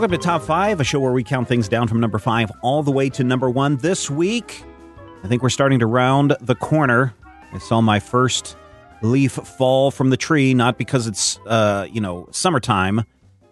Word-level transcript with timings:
Welcome 0.00 0.18
to 0.18 0.26
Top 0.26 0.40
5, 0.40 0.80
a 0.80 0.84
show 0.84 0.98
where 0.98 1.12
we 1.12 1.22
count 1.22 1.46
things 1.46 1.68
down 1.68 1.86
from 1.86 2.00
number 2.00 2.18
5 2.18 2.50
all 2.62 2.82
the 2.82 2.90
way 2.90 3.10
to 3.10 3.22
number 3.22 3.50
1. 3.50 3.76
This 3.76 4.10
week, 4.10 4.64
I 5.22 5.28
think 5.28 5.42
we're 5.42 5.50
starting 5.50 5.78
to 5.80 5.86
round 5.86 6.34
the 6.40 6.54
corner. 6.54 7.14
I 7.52 7.58
saw 7.58 7.82
my 7.82 8.00
first 8.00 8.56
leaf 9.02 9.32
fall 9.32 9.90
from 9.90 10.08
the 10.08 10.16
tree, 10.16 10.54
not 10.54 10.78
because 10.78 11.06
it's, 11.06 11.38
uh, 11.46 11.86
you 11.92 12.00
know, 12.00 12.28
summertime, 12.30 13.04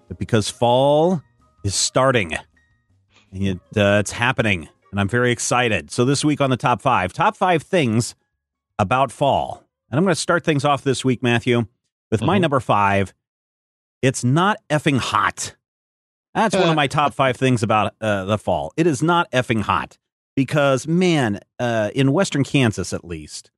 but 0.09 0.19
because 0.19 0.49
fall 0.49 1.23
is 1.65 1.75
starting. 1.75 2.33
And 3.31 3.47
it, 3.47 3.59
uh, 3.77 3.99
it's 4.01 4.13
happening, 4.13 4.71
and 4.91 5.01
I'm 5.01 5.09
very 5.09 5.31
excited. 5.31 5.91
So 5.91 6.05
this 6.05 6.25
week 6.25 6.41
on 6.41 6.51
the 6.51 6.57
Top 6.57 6.81
5, 6.81 7.13
Top 7.13 7.37
5 7.37 7.63
things 7.63 8.15
about 8.79 9.13
fall. 9.13 9.65
And 9.91 9.99
I'm 9.99 10.05
going 10.05 10.15
to 10.15 10.21
start 10.21 10.45
things 10.45 10.65
off 10.65 10.85
this 10.85 11.05
week, 11.05 11.23
Matthew, 11.23 11.67
with 12.11 12.23
my 12.23 12.39
number 12.39 12.61
5. 12.61 13.15
It's 14.03 14.23
not 14.23 14.59
effing 14.71 14.99
hot. 14.99 15.57
That's 16.35 16.55
one 16.55 16.69
of 16.69 16.77
my 16.77 16.87
top 16.89 17.15
five 17.15 17.37
things 17.37 17.63
about 17.63 17.95
uh, 18.01 18.25
the 18.25 18.39
fall. 18.39 18.73
It 18.77 18.87
is 18.87 19.03
not 19.03 19.31
effing 19.33 19.63
hot 19.63 19.99
because, 20.37 20.87
man, 20.87 21.41
uh, 21.59 21.91
in 21.95 22.13
Western 22.13 22.45
Kansas 22.45 22.93
at 22.93 23.05
least, 23.05 23.51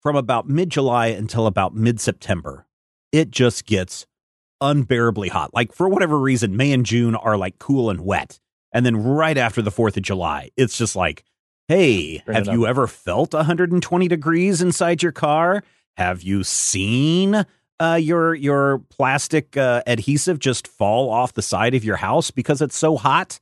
from 0.00 0.16
about 0.16 0.48
mid 0.48 0.70
July 0.70 1.08
until 1.08 1.46
about 1.46 1.74
mid 1.74 2.00
September, 2.00 2.66
it 3.12 3.30
just 3.30 3.66
gets 3.66 4.06
unbearably 4.60 5.28
hot. 5.28 5.54
Like, 5.54 5.72
for 5.72 5.88
whatever 5.88 6.18
reason, 6.18 6.56
May 6.56 6.72
and 6.72 6.84
June 6.84 7.14
are 7.14 7.36
like 7.36 7.58
cool 7.58 7.90
and 7.90 8.00
wet. 8.00 8.40
And 8.72 8.84
then 8.84 8.96
right 8.96 9.36
after 9.36 9.62
the 9.62 9.70
4th 9.70 9.96
of 9.96 10.02
July, 10.02 10.50
it's 10.56 10.76
just 10.76 10.94
like, 10.94 11.24
hey, 11.68 12.18
Turn 12.18 12.34
have 12.34 12.48
you 12.48 12.66
ever 12.66 12.86
felt 12.86 13.34
120 13.34 14.08
degrees 14.08 14.60
inside 14.60 15.02
your 15.02 15.12
car? 15.12 15.62
Have 15.96 16.22
you 16.22 16.44
seen 16.44 17.44
uh, 17.80 17.98
your 18.00 18.34
your 18.34 18.78
plastic 18.90 19.56
uh, 19.56 19.82
adhesive 19.86 20.38
just 20.38 20.68
fall 20.68 21.10
off 21.10 21.34
the 21.34 21.42
side 21.42 21.74
of 21.74 21.84
your 21.84 21.96
house 21.96 22.30
because 22.30 22.62
it's 22.62 22.76
so 22.76 22.96
hot? 22.96 23.38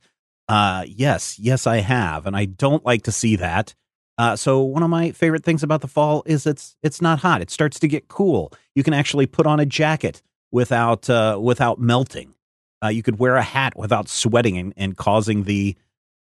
Uh, 0.47 0.85
yes, 0.87 1.37
yes, 1.39 1.67
I 1.67 1.77
have, 1.77 2.25
and 2.25 2.35
I 2.35 2.45
don't 2.45 2.85
like 2.85 3.03
to 3.03 3.11
see 3.11 3.35
that. 3.35 3.75
Uh, 4.17 4.35
so 4.35 4.61
one 4.61 4.81
of 4.81 4.89
my 4.89 5.11
favorite 5.11 5.43
things 5.43 5.61
about 5.61 5.81
the 5.81 5.87
fall 5.87 6.23
is 6.25 6.47
it's 6.47 6.75
it's 6.81 7.01
not 7.01 7.19
hot. 7.19 7.41
It 7.41 7.51
starts 7.51 7.79
to 7.79 7.87
get 7.87 8.07
cool. 8.07 8.51
You 8.75 8.83
can 8.83 8.93
actually 8.93 9.27
put 9.27 9.45
on 9.45 9.59
a 9.59 9.65
jacket 9.65 10.21
without 10.51 11.09
uh, 11.09 11.37
without 11.41 11.79
melting. 11.79 12.33
Uh, 12.83 12.89
you 12.89 13.03
could 13.03 13.19
wear 13.19 13.35
a 13.35 13.41
hat 13.41 13.77
without 13.77 14.07
sweating 14.07 14.57
and, 14.57 14.73
and 14.77 14.97
causing 14.97 15.43
the 15.43 15.75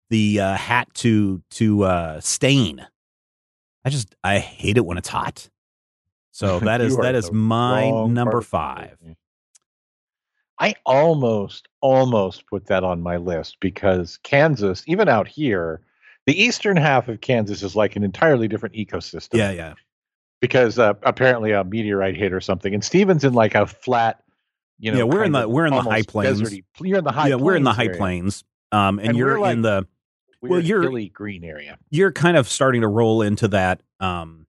the 0.09 0.39
uh, 0.39 0.55
hat 0.55 0.87
to 0.95 1.41
to 1.51 1.83
uh, 1.83 2.19
stain. 2.21 2.85
I 3.83 3.89
just 3.89 4.15
I 4.23 4.39
hate 4.39 4.77
it 4.77 4.85
when 4.85 4.97
it's 4.97 5.09
hot. 5.09 5.49
So 6.31 6.59
that 6.61 6.81
is 6.81 6.97
that 6.97 7.15
is 7.15 7.31
my 7.31 7.89
number 7.89 8.31
part 8.31 8.35
of 8.35 8.43
the 8.43 8.47
five. 8.47 9.15
I 10.59 10.75
almost, 10.85 11.67
almost 11.81 12.47
put 12.47 12.67
that 12.67 12.83
on 12.83 13.01
my 13.01 13.17
list 13.17 13.57
because 13.59 14.17
Kansas, 14.23 14.83
even 14.87 15.09
out 15.09 15.27
here, 15.27 15.81
the 16.25 16.41
eastern 16.41 16.77
half 16.77 17.07
of 17.07 17.21
Kansas 17.21 17.61
is 17.61 17.75
like 17.75 17.95
an 17.95 18.03
entirely 18.03 18.47
different 18.47 18.75
ecosystem. 18.75 19.37
Yeah, 19.37 19.51
yeah. 19.51 19.73
Because 20.39 20.79
uh, 20.79 20.93
apparently 21.03 21.51
a 21.51 21.63
meteorite 21.63 22.15
hit 22.15 22.33
or 22.33 22.41
something, 22.41 22.73
and 22.73 22.83
Stevens 22.83 23.23
in 23.23 23.33
like 23.33 23.55
a 23.55 23.65
flat, 23.65 24.23
you 24.79 24.91
know, 24.91 24.97
Yeah, 24.99 25.03
we're 25.03 25.23
in 25.23 25.31
the- 25.31 25.47
we're 25.47 25.65
in 25.65 25.73
the 25.73 25.81
high 25.81 26.01
plains. 26.03 26.41
deserty- 26.41 26.63
You're 26.81 26.97
in 26.99 27.03
the 27.03 27.11
high. 27.11 27.23
Plains. 27.23 27.29
Yeah, 27.39 27.45
we're 27.45 27.55
in 27.55 27.63
the 27.63 27.73
high 27.73 27.85
area. 27.85 27.97
plains. 27.97 28.43
Um, 28.71 28.99
and, 28.99 29.09
And 29.09 29.17
you're 29.17 29.39
like 29.39 29.53
in 29.53 29.61
the 29.61 29.87
Well, 30.41 30.59
you're- 30.59 30.85
hilly 30.85 31.09
green 31.09 31.43
area. 31.43 31.77
you're 31.89 32.11
kind 32.11 32.35
of 32.37 32.47
starting 32.49 32.81
to 32.81 32.87
roll 32.87 33.21
into 33.21 33.47
that 33.49 33.81
um 33.99 34.47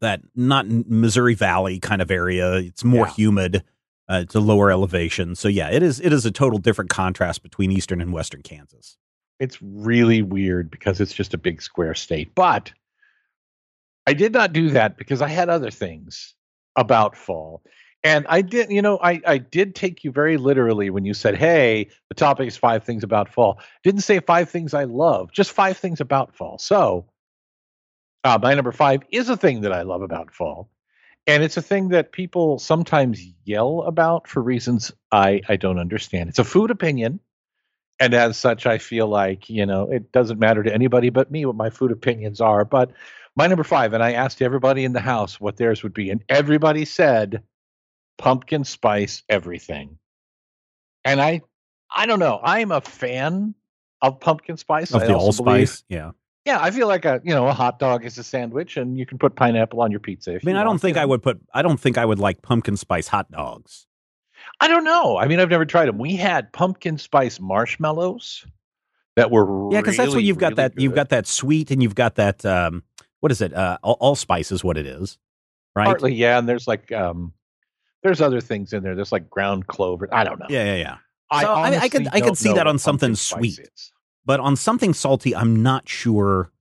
that 0.00 0.20
not 0.34 0.66
Missouri 0.68 1.34
Valley 1.34 1.78
kind 1.80 2.02
of 2.02 2.10
area. 2.10 2.54
It's 2.56 2.84
more 2.84 3.06
Yeah. 3.06 3.12
humid. 3.14 3.64
Uh, 4.10 4.20
it's 4.22 4.34
a 4.34 4.40
lower 4.40 4.70
elevation. 4.70 5.34
So 5.34 5.48
yeah, 5.48 5.70
it 5.70 5.82
is 5.82 5.98
it 6.00 6.12
is 6.12 6.26
a 6.26 6.30
total 6.30 6.58
different 6.58 6.90
contrast 6.90 7.42
between 7.42 7.72
eastern 7.72 8.00
and 8.02 8.12
western 8.12 8.42
Kansas. 8.42 8.98
It's 9.40 9.60
really 9.62 10.20
weird 10.22 10.70
because 10.70 11.00
it's 11.00 11.14
just 11.14 11.32
a 11.32 11.38
big 11.38 11.62
square 11.62 11.94
state. 11.94 12.34
But 12.34 12.72
I 14.06 14.12
did 14.12 14.32
not 14.32 14.52
do 14.52 14.70
that 14.70 14.98
because 14.98 15.22
I 15.22 15.28
had 15.28 15.48
other 15.48 15.70
things 15.70 16.34
about 16.76 17.16
fall. 17.16 17.62
And 18.04 18.26
I 18.28 18.42
did, 18.42 18.70
you 18.70 18.82
know, 18.82 18.98
I, 19.02 19.22
I 19.26 19.38
did 19.38 19.74
take 19.74 20.04
you 20.04 20.12
very 20.12 20.36
literally 20.36 20.90
when 20.90 21.06
you 21.06 21.14
said, 21.14 21.36
hey, 21.36 21.88
the 22.10 22.14
topic 22.14 22.46
is 22.46 22.56
five 22.56 22.84
things 22.84 23.02
about 23.02 23.32
fall. 23.32 23.58
Didn't 23.82 24.02
say 24.02 24.20
five 24.20 24.50
things 24.50 24.74
I 24.74 24.84
love, 24.84 25.32
just 25.32 25.52
five 25.52 25.78
things 25.78 26.02
about 26.02 26.36
fall. 26.36 26.58
So 26.58 27.06
uh, 28.22 28.38
my 28.40 28.52
number 28.52 28.72
five 28.72 29.00
is 29.10 29.30
a 29.30 29.38
thing 29.38 29.62
that 29.62 29.72
I 29.72 29.82
love 29.82 30.02
about 30.02 30.34
fall. 30.34 30.68
And 31.26 31.42
it's 31.42 31.56
a 31.56 31.62
thing 31.62 31.88
that 31.88 32.12
people 32.12 32.58
sometimes 32.58 33.24
yell 33.44 33.82
about 33.86 34.28
for 34.28 34.42
reasons 34.42 34.92
I, 35.10 35.40
I 35.48 35.56
don't 35.56 35.78
understand. 35.78 36.28
It's 36.28 36.38
a 36.38 36.44
food 36.44 36.70
opinion. 36.70 37.20
And 37.98 38.12
as 38.12 38.36
such, 38.36 38.66
I 38.66 38.76
feel 38.76 39.06
like, 39.06 39.48
you 39.48 39.64
know, 39.64 39.90
it 39.90 40.12
doesn't 40.12 40.38
matter 40.38 40.62
to 40.62 40.74
anybody 40.74 41.08
but 41.08 41.30
me 41.30 41.46
what 41.46 41.56
my 41.56 41.70
food 41.70 41.90
opinions 41.90 42.42
are. 42.42 42.66
But 42.66 42.90
my 43.34 43.46
number 43.46 43.64
five, 43.64 43.94
and 43.94 44.02
I 44.02 44.12
asked 44.12 44.42
everybody 44.42 44.84
in 44.84 44.92
the 44.92 45.00
house 45.00 45.40
what 45.40 45.56
theirs 45.56 45.82
would 45.82 45.94
be, 45.94 46.10
and 46.10 46.22
everybody 46.28 46.84
said 46.84 47.42
pumpkin 48.18 48.64
spice 48.64 49.22
everything. 49.28 49.98
And 51.04 51.20
I 51.20 51.42
I 51.94 52.06
don't 52.06 52.18
know. 52.18 52.40
I'm 52.42 52.72
a 52.72 52.80
fan 52.80 53.54
of 54.02 54.20
pumpkin 54.20 54.56
spice. 54.56 54.92
Of 54.92 55.02
I 55.02 55.06
the 55.06 55.14
allspice, 55.14 55.84
yeah. 55.88 56.12
Yeah, 56.44 56.58
I 56.60 56.70
feel 56.72 56.88
like 56.88 57.04
a 57.06 57.20
you 57.24 57.34
know 57.34 57.48
a 57.48 57.54
hot 57.54 57.78
dog 57.78 58.04
is 58.04 58.18
a 58.18 58.24
sandwich, 58.24 58.76
and 58.76 58.98
you 58.98 59.06
can 59.06 59.16
put 59.16 59.34
pineapple 59.34 59.80
on 59.80 59.90
your 59.90 60.00
pizza. 60.00 60.34
If 60.34 60.44
I 60.44 60.46
mean, 60.46 60.56
I 60.56 60.60
don't 60.60 60.72
want, 60.72 60.82
think 60.82 60.96
you 60.96 61.02
I 61.02 61.06
would 61.06 61.22
put. 61.22 61.40
I 61.54 61.62
don't 61.62 61.80
think 61.80 61.96
I 61.96 62.04
would 62.04 62.18
like 62.18 62.42
pumpkin 62.42 62.76
spice 62.76 63.08
hot 63.08 63.30
dogs. 63.30 63.86
I 64.60 64.68
don't 64.68 64.84
know. 64.84 65.16
I 65.16 65.26
mean, 65.26 65.40
I've 65.40 65.48
never 65.48 65.64
tried 65.64 65.86
them. 65.86 65.98
We 65.98 66.16
had 66.16 66.52
pumpkin 66.52 66.98
spice 66.98 67.40
marshmallows 67.40 68.44
that 69.16 69.30
were 69.30 69.72
Yeah, 69.72 69.80
because 69.80 69.96
that's 69.96 70.14
what 70.14 70.22
you've 70.22 70.38
got. 70.38 70.52
really 70.52 70.68
that 70.68 70.80
you've 70.80 70.94
got 70.94 71.08
that 71.10 71.26
sweet, 71.26 71.70
and 71.70 71.82
you've 71.82 71.94
got 71.94 72.16
that. 72.16 72.44
Um, 72.44 72.82
what 73.20 73.32
is 73.32 73.40
it? 73.40 73.54
Uh, 73.54 73.78
all, 73.82 73.96
allspice 74.00 74.52
is 74.52 74.62
what 74.62 74.76
it 74.76 74.86
is, 74.86 75.16
right? 75.74 75.86
Partly, 75.86 76.12
yeah, 76.14 76.38
and 76.38 76.46
there's 76.46 76.68
like 76.68 76.92
um, 76.92 77.32
there's 78.04 78.20
other 78.20 78.40
things 78.40 78.72
in 78.72 78.82
there. 78.84 78.94
There's 78.94 79.10
like 79.10 79.28
ground 79.28 79.66
clover. 79.66 80.08
I 80.12 80.22
don't 80.22 80.38
know. 80.38 80.46
Yeah, 80.48 80.64
yeah, 80.64 80.76
yeah. 80.76 80.96
I, 81.30 81.42
So, 81.42 81.52
I- 81.54 81.68
I 81.80 81.88
could- 81.88 82.08
I 82.12 82.20
could 82.20 82.38
see 82.38 82.52
that 82.52 82.66
on 82.68 82.78
something 82.78 83.16
sweet. 83.16 83.58
is. 83.58 83.92
But 84.26 84.38
on 84.40 84.54
something 84.56 84.92
salty, 84.94 85.34
I'm 85.34 85.62
not 85.62 85.88
sure. 85.88 86.52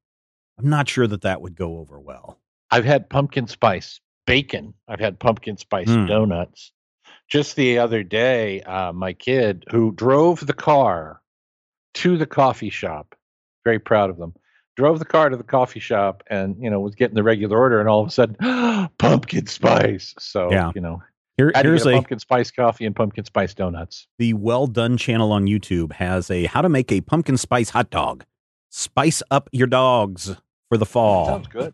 I'm 0.58 0.70
not 0.70 0.88
sure 0.90 1.06
that 1.08 1.22
that 1.22 1.42
would 1.42 1.56
go 1.56 1.78
over 1.80 2.00
well. 2.00 2.40
I've 2.72 2.86
had 2.86 3.10
pumpkin 3.10 3.48
spice 3.48 4.00
bacon. 4.26 4.74
I've 4.88 5.00
had 5.00 5.20
pumpkin 5.20 5.58
spice 5.58 5.90
Mm. 5.90 6.08
donuts. 6.08 6.72
Just 7.30 7.56
the 7.56 7.80
other 7.80 8.04
day, 8.04 8.62
uh, 8.62 8.94
my 8.94 9.14
kid 9.14 9.66
who 9.72 9.92
drove 9.92 10.46
the 10.46 10.54
car 10.54 11.22
to 11.96 12.18
the 12.18 12.26
coffee 12.26 12.70
shop, 12.70 13.16
very 13.64 13.80
proud 13.80 14.10
of 14.10 14.18
them, 14.18 14.34
drove 14.76 15.00
the 15.00 15.06
car 15.06 15.30
to 15.30 15.38
the 15.38 15.44
coffee 15.44 15.80
shop 15.80 16.24
and 16.28 16.56
you 16.62 16.70
know 16.70 16.80
was 16.80 16.96
getting 16.96 17.16
the 17.16 17.24
regular 17.24 17.58
order, 17.58 17.80
and 17.80 17.90
all 17.90 18.02
of 18.02 18.08
a 18.08 18.12
sudden, 18.12 18.36
pumpkin 18.98 19.46
spice. 19.48 20.14
So 20.20 20.52
Yeah. 20.52 20.72
you 20.76 20.82
know, 20.82 21.02
Here, 21.38 21.52
here's 21.56 21.84
get 21.84 21.94
a 21.94 21.96
pumpkin 21.96 22.20
spice 22.20 22.52
coffee 22.52 22.86
and 22.86 22.96
pumpkin 22.96 23.26
spice 23.26 23.54
donuts. 23.54 24.08
the 24.20 24.34
well 24.34 24.68
done 24.68 24.98
channel 24.98 25.32
on 25.32 25.46
YouTube 25.48 25.94
has 25.94 26.30
a 26.30 26.46
how 26.46 26.62
to 26.62 26.70
make 26.70 26.92
a 26.92 27.02
pumpkin 27.02 27.38
spice 27.38 27.72
hot 27.72 27.90
dog. 27.90 28.24
Spice 28.70 29.24
up 29.32 29.50
your 29.52 29.68
dogs 29.68 30.36
for 30.70 30.78
the 30.78 30.86
fall. 30.86 31.26
Sounds 31.28 31.48
good. 31.48 31.74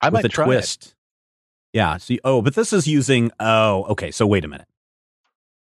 I 0.00 0.08
with 0.08 0.14
might 0.14 0.24
a 0.26 0.28
try 0.28 0.44
twist. 0.46 0.94
Yeah. 1.72 1.96
See, 1.98 2.20
oh, 2.24 2.40
but 2.42 2.54
this 2.54 2.72
is 2.72 2.86
using. 2.86 3.30
Oh, 3.40 3.84
okay. 3.90 4.10
So 4.10 4.26
wait 4.26 4.44
a 4.44 4.48
minute. 4.48 4.68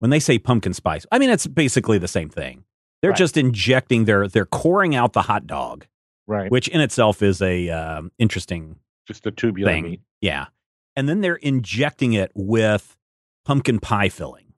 When 0.01 0.11
they 0.11 0.21
say 0.21 0.39
pumpkin 0.39 0.73
spice, 0.75 1.07
I 1.13 1.19
mean 1.19 1.31
it's 1.31 1.47
basically 1.47 1.99
the 1.99 2.09
same 2.09 2.29
thing. 2.29 2.65
They're 3.03 3.11
Right. 3.13 3.19
just 3.19 3.37
injecting. 3.37 4.05
They're 4.05 4.27
they're 4.29 4.47
coring 4.47 4.95
out 4.97 5.13
the 5.13 5.23
hot 5.23 5.47
dog. 5.47 5.87
Right, 6.27 6.51
which 6.51 6.69
in 6.69 6.81
itself 6.83 7.23
is 7.23 7.41
a 7.41 7.71
um, 7.71 8.13
interesting 8.19 8.77
just 9.07 9.27
a 9.27 9.31
tubular 9.31 9.73
thing. 9.73 9.85
meat. 9.85 10.01
Yeah. 10.21 10.47
And 10.95 11.09
then 11.09 11.23
they're 11.23 11.37
injecting 11.37 12.13
it 12.13 12.31
with 12.35 12.98
pumpkin 13.49 13.79
pie 13.81 14.11
filling. 14.11 14.53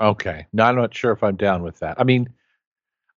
Okay. 0.00 0.46
No, 0.54 0.64
I'm 0.64 0.74
not 0.76 0.94
sure 0.94 1.12
if 1.12 1.22
I'm 1.22 1.36
down 1.36 1.62
with 1.62 1.78
that. 1.80 2.00
I 2.00 2.04
mean, 2.04 2.30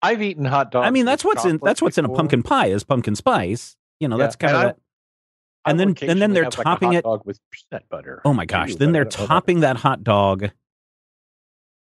I've 0.02 0.22
eaten 0.24 0.44
hot 0.44 0.72
dogs. 0.72 0.88
I 0.88 0.90
mean, 0.90 1.06
that's 1.06 1.24
what's 1.24 1.46
in 1.46 1.60
that's 1.64 1.82
what's 1.82 1.98
in 2.00 2.06
a 2.06 2.10
pumpkin 2.10 2.42
pie 2.44 2.68
is 2.68 2.84
pumpkin 2.84 3.16
spice. 3.16 3.78
You 4.00 4.08
know, 4.08 4.18
Yeah, 4.18 4.24
that's 4.24 4.36
kind 4.36 4.56
and 4.56 4.70
of 4.72 4.76
I- 4.76 5.70
and 5.72 5.80
then- 5.80 5.96
and 6.10 6.22
then 6.22 6.34
they're 6.34 6.44
like, 6.44 6.52
topping 6.54 6.94
hot 6.94 7.20
it- 7.22 7.26
with 7.26 7.40
peanut 7.52 7.88
butter. 7.90 8.22
Oh 8.26 8.34
my 8.34 8.46
gosh! 8.46 8.72
Ooh, 8.72 8.76
then 8.76 8.92
they're 8.92 9.04
don't 9.06 9.18
know 9.20 9.26
about 9.26 9.34
topping 9.36 9.60
that 9.62 9.78
hot 9.78 10.04
dog 10.04 10.50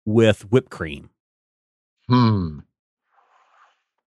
with 0.05 0.51
whipped 0.51 0.69
cream. 0.71 1.09
Hmm. 2.07 2.59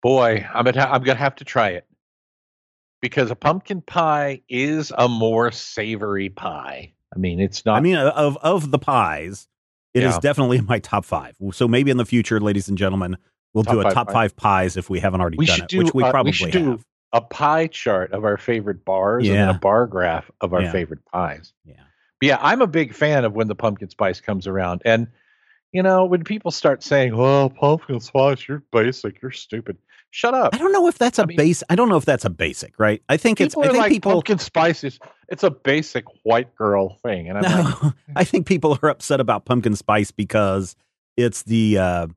Boy, 0.02 0.46
I'm 0.54 0.66
gonna 0.66 0.82
ha- 0.82 0.94
I'm 0.94 1.04
gonna 1.04 1.18
have 1.20 1.36
to 1.38 1.46
try 1.46 1.70
it 1.70 1.88
because 3.02 3.32
a 3.32 3.36
pumpkin 3.36 3.82
pie 3.82 4.42
is 4.50 4.92
a 4.98 5.08
more 5.08 5.52
savory 5.52 6.30
pie. 6.30 6.94
I 7.16 7.20
mean, 7.20 7.40
it's 7.40 7.66
not. 7.66 7.76
I 7.78 7.80
mean, 7.82 7.96
of 7.96 8.38
of 8.38 8.72
the 8.72 8.80
pies, 8.80 9.48
it 9.94 10.04
is 10.04 10.14
Yeah. 10.16 10.20
definitely 10.20 10.58
in 10.60 10.66
my 10.66 10.80
top 10.80 11.06
five. 11.06 11.36
So 11.54 11.68
maybe 11.68 11.92
in 11.92 11.98
the 11.98 12.06
future, 12.06 12.40
ladies 12.40 12.68
and 12.70 12.78
gentlemen, 12.78 13.18
we'll 13.54 13.64
Top 13.64 13.74
do 13.76 13.80
a 13.82 13.84
five 13.84 13.94
top 13.94 14.08
pies. 14.08 14.14
five 14.14 14.36
pies 14.36 14.78
if 14.78 14.90
we 14.90 15.00
haven't 15.00 15.22
already 15.22 15.38
We 15.38 15.46
done 15.46 15.56
should 15.58 15.64
it, 15.66 15.70
do, 15.70 15.78
which 15.80 15.94
we 15.94 16.04
uh, 16.04 16.08
we 16.08 16.12
probably 16.12 16.32
should 16.32 16.52
do- 16.52 16.72
have. 16.72 16.86
a 17.14 17.22
pie 17.22 17.68
chart 17.68 18.12
of 18.12 18.24
our 18.26 18.38
favorite 18.38 18.84
bars 18.86 19.26
and 19.28 19.36
Yeah. 19.36 19.46
then 19.48 19.56
a 19.56 19.60
bar 19.60 19.86
graph 19.88 20.32
of 20.42 20.54
our 20.54 20.64
Yeah. 20.64 20.72
favorite 20.72 21.06
pies. 21.06 21.54
Yeah. 21.66 21.76
But 22.20 22.28
yeah, 22.28 22.38
I'm 22.42 22.62
a 22.62 22.68
big 22.68 22.94
fan 22.94 23.26
of 23.26 23.34
when 23.34 23.48
the 23.48 23.56
pumpkin 23.56 23.90
spice 23.90 24.20
comes 24.22 24.48
around. 24.48 24.82
And 24.86 25.08
you 25.74 25.84
know, 25.84 26.06
when 26.06 26.24
people 26.24 26.52
start 26.52 26.84
saying, 26.84 27.18
"Well, 27.18 27.50
pumpkin 27.50 28.00
spice, 28.00 28.48
you're 28.48 28.64
basic, 28.72 29.22
you're 29.22 29.32
stupid," 29.32 29.78
shut 30.12 30.34
up. 30.34 30.54
I 30.54 30.58
don't 30.58 30.72
know 30.72 30.88
if 30.88 30.98
that's 30.98 31.20
a 31.20 31.24
I 31.24 31.26
mean- 31.26 31.38
base. 31.38 31.64
I 31.70 31.76
don't 31.76 31.90
know 31.90 31.98
if 31.98 32.06
that's 32.06 32.26
a 32.26 32.30
basic, 32.30 32.80
right? 32.80 33.02
I 33.10 33.18
think 33.18 33.42
it's. 33.42 33.58
I 33.58 33.64
think 33.64 33.78
like 33.78 33.92
people. 33.92 34.14
pumpkin 34.14 34.40
spice 34.40 34.84
is 34.84 35.00
it's 35.28 35.44
a 35.44 35.52
basic 35.52 36.06
white 36.24 36.56
girl 36.56 37.00
thing, 37.04 37.28
and 37.28 37.40
I'm 37.40 37.66
like, 37.66 37.94
I 38.16 38.24
think 38.24 38.46
people 38.46 38.78
are 38.82 38.90
upset 38.90 39.20
about 39.20 39.46
pumpkin 39.46 39.76
spice 39.76 40.12
because 40.12 40.76
it's 41.18 41.44
the 41.44 41.80
uh, 41.80 42.08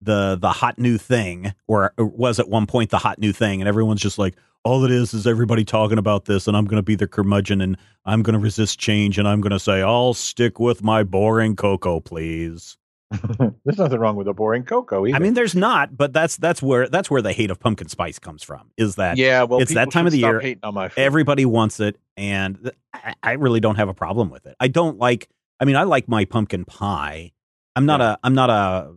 the 0.00 0.38
the 0.40 0.50
hot 0.50 0.78
new 0.78 0.96
thing, 0.96 1.52
or 1.66 1.92
or 1.98 2.06
was 2.06 2.38
at 2.38 2.48
one 2.48 2.66
point 2.66 2.90
the 2.90 2.98
hot 2.98 3.18
new 3.18 3.32
thing, 3.32 3.60
and 3.60 3.68
everyone's 3.68 4.00
just 4.00 4.18
like, 4.18 4.36
all 4.64 4.84
it 4.84 4.90
is 4.90 5.14
is 5.14 5.26
everybody 5.26 5.64
talking 5.64 5.98
about 5.98 6.26
this, 6.26 6.46
and 6.46 6.56
I'm 6.56 6.66
going 6.66 6.78
to 6.78 6.82
be 6.84 6.94
the 6.94 7.08
curmudgeon, 7.08 7.60
and 7.60 7.76
I'm 8.04 8.22
going 8.22 8.34
to 8.34 8.38
resist 8.38 8.78
change, 8.78 9.18
and 9.18 9.26
I'm 9.26 9.40
going 9.40 9.50
to 9.50 9.58
say 9.58 9.82
I'll 9.82 10.14
stick 10.14 10.60
with 10.60 10.82
my 10.84 11.02
boring 11.02 11.56
cocoa, 11.56 12.00
please. 12.00 12.76
there's 13.64 13.78
nothing 13.78 13.98
wrong 13.98 14.14
with 14.16 14.28
a 14.28 14.32
boring 14.32 14.62
cocoa. 14.64 15.04
Either. 15.06 15.16
I 15.16 15.18
mean, 15.18 15.34
there's 15.34 15.54
not, 15.54 15.96
but 15.96 16.12
that's 16.12 16.36
that's 16.36 16.62
where 16.62 16.88
that's 16.88 17.10
where 17.10 17.20
the 17.22 17.32
hate 17.32 17.50
of 17.50 17.58
pumpkin 17.58 17.88
spice 17.88 18.18
comes 18.18 18.42
from. 18.42 18.70
Is 18.76 18.94
that 18.96 19.16
yeah, 19.16 19.42
well, 19.42 19.60
it's 19.60 19.74
that 19.74 19.90
time 19.90 20.06
of 20.06 20.12
the 20.12 20.18
year. 20.18 20.56
On 20.62 20.74
my 20.74 20.90
everybody 20.96 21.44
wants 21.44 21.80
it 21.80 21.98
and 22.16 22.62
th- 22.62 22.74
I, 22.94 23.14
I 23.22 23.32
really 23.32 23.60
don't 23.60 23.76
have 23.76 23.88
a 23.88 23.94
problem 23.94 24.30
with 24.30 24.44
it 24.46 24.54
i 24.60 24.68
don't 24.68 24.98
like 24.98 25.28
i 25.60 25.64
mean 25.64 25.76
i 25.76 25.84
like 25.84 26.06
my 26.08 26.24
pumpkin 26.24 26.64
pie 26.66 27.32
i'm 27.76 27.86
not 27.86 28.00
Yeah. 28.00 28.12
a 28.12 28.18
i'm 28.24 28.34
not 28.34 28.50
a 28.50 28.92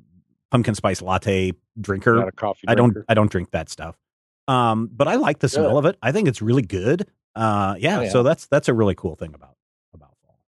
pumpkin 0.51 0.75
spice 0.75 1.01
latte 1.01 1.53
drinker 1.79 2.15
not 2.15 2.27
a 2.27 2.31
coffee. 2.33 2.67
i 2.67 2.75
don't 2.75 2.97
i 3.07 3.13
don't 3.13 3.31
drink 3.31 3.51
that 3.51 3.69
stuff 3.69 3.95
um 4.47 4.89
but 4.91 5.07
i 5.07 5.15
like 5.15 5.39
the 5.39 5.47
smell 5.47 5.69
Good. 5.73 5.77
of 5.77 5.85
it 5.85 5.97
i 6.01 6.11
think 6.11 6.27
it's 6.27 6.41
really 6.41 6.63
good 6.63 7.07
uh 7.35 7.75
yeah, 7.77 7.99
Oh, 7.99 8.01
yeah. 8.01 8.09
so 8.09 8.23
that's 8.23 8.47
that's 8.47 8.67
a 8.67 8.73
really 8.73 8.95
cool 8.95 9.15
thing 9.15 9.33
about 9.35 9.55
about 9.93 10.15
fall 10.25 10.39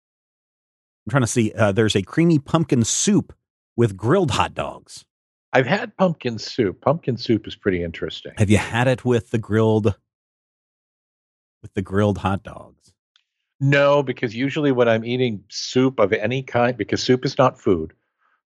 i'm 1.05 1.11
trying 1.11 1.23
to 1.23 1.27
see 1.27 1.53
uh 1.53 1.71
there's 1.71 1.95
a 1.95 2.01
creamy 2.01 2.39
pumpkin 2.39 2.83
soup 2.83 3.31
with 3.75 3.97
grilled 3.97 4.31
hot 4.31 4.53
dogs 4.53 5.05
I've 5.53 5.65
had 5.65 5.95
pumpkin 5.95 6.37
soup. 6.37 6.81
Pumpkin 6.81 7.15
soup 7.15 7.47
is 7.47 7.55
pretty 7.55 7.81
interesting. 7.81 8.33
have 8.37 8.49
you 8.49 8.57
had 8.57 8.87
it 8.87 9.05
with 9.05 9.31
the 9.31 9.37
grilled 9.37 9.95
with 11.61 11.73
the 11.73 11.81
grilled 11.81 12.17
hot 12.19 12.43
dogs 12.43 12.93
No, 13.59 14.03
because 14.03 14.35
usually 14.35 14.71
when 14.71 14.89
I'm 14.89 15.05
eating 15.05 15.43
soup 15.49 15.99
of 15.99 16.11
any 16.11 16.43
kind, 16.43 16.75
because 16.75 17.01
soup 17.01 17.23
is 17.25 17.37
not 17.37 17.59
food, 17.59 17.93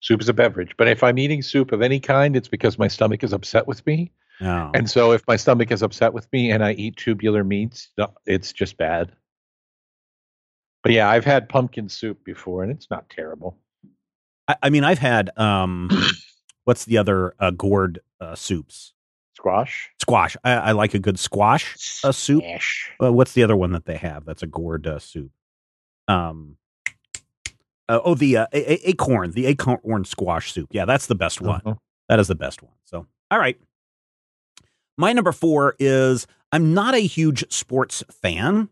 soup 0.01 0.21
is 0.21 0.29
a 0.29 0.33
beverage. 0.33 0.75
But 0.77 0.87
if 0.87 1.01
I'm 1.03 1.17
eating 1.17 1.41
soup 1.41 1.71
of 1.71 1.81
any 1.81 1.99
kind, 1.99 2.35
it's 2.35 2.49
because 2.49 2.77
my 2.77 2.87
stomach 2.89 3.23
is 3.23 3.33
upset 3.33 3.67
with 3.67 3.85
me. 3.87 4.11
no 4.39 4.71
And 4.75 4.89
so 4.89 5.13
if 5.13 5.23
my 5.27 5.35
stomach 5.37 5.71
is 5.71 5.81
upset 5.81 6.13
with 6.13 6.27
me 6.31 6.51
and 6.51 6.63
I 6.63 6.73
eat 6.73 6.97
tubular 6.97 7.43
meats, 7.43 7.89
it's 8.25 8.53
just 8.53 8.77
bad. 8.77 9.11
But 10.83 10.91
yeah, 10.91 11.09
I've 11.09 11.25
had 11.25 11.49
pumpkin 11.49 11.89
soup 11.89 12.23
before 12.23 12.63
and 12.63 12.71
it's 12.71 12.89
not 12.91 13.09
terrible. 13.09 13.57
I, 14.47 14.55
I 14.63 14.69
mean, 14.69 14.83
I've 14.83 14.99
had 14.99 15.29
um, 15.37 15.89
what's 16.65 16.85
the 16.85 16.97
other 16.97 17.33
uh, 17.39 17.51
gourd 17.51 17.99
uh, 18.21 18.35
soups? 18.35 18.93
Squash. 19.35 19.89
Squash. 20.01 20.35
I, 20.43 20.51
I 20.53 20.71
like 20.71 20.93
a 20.93 20.99
good 20.99 21.19
squash 21.19 21.75
uh, 22.03 22.11
soup. 22.11 22.43
Uh, 23.01 23.13
what's 23.13 23.33
the 23.33 23.43
other 23.43 23.55
one 23.55 23.71
that 23.73 23.85
they 23.85 23.97
have? 23.97 24.25
That's 24.25 24.41
a 24.43 24.47
gourd 24.47 24.87
uh, 24.87 24.99
soup. 24.99 25.31
Um. 26.07 26.57
uh, 27.89 27.99
oh, 28.03 28.15
the 28.15 28.37
uh, 28.37 28.47
a- 28.53 28.73
a- 28.73 28.89
acorn, 28.89 29.31
the 29.31 29.45
acorn 29.45 30.05
squash 30.05 30.51
soup. 30.53 30.69
Yeah, 30.71 30.85
that's 30.85 31.07
the 31.07 31.15
best 31.15 31.41
one. 31.41 31.61
Mhm. 31.61 31.77
That 32.09 32.19
is 32.19 32.27
the 32.29 32.35
best 32.35 32.63
one. 32.63 32.71
So, 32.85 33.05
all 33.29 33.39
right. 33.39 33.59
My 34.97 35.13
number 35.13 35.31
four 35.31 35.75
is 35.77 36.25
I'm 36.51 36.73
not 36.73 36.95
a 36.95 36.99
huge 36.99 37.45
sports 37.51 38.03
fan, 38.09 38.69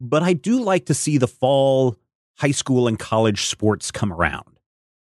but 0.00 0.22
I 0.22 0.34
do 0.34 0.60
like 0.62 0.86
to 0.86 0.94
see 0.94 1.18
the 1.18 1.26
fall 1.26 1.96
high 2.36 2.52
school 2.52 2.86
and 2.86 2.98
college 2.98 3.46
sports 3.46 3.90
come 3.90 4.12
around 4.12 4.57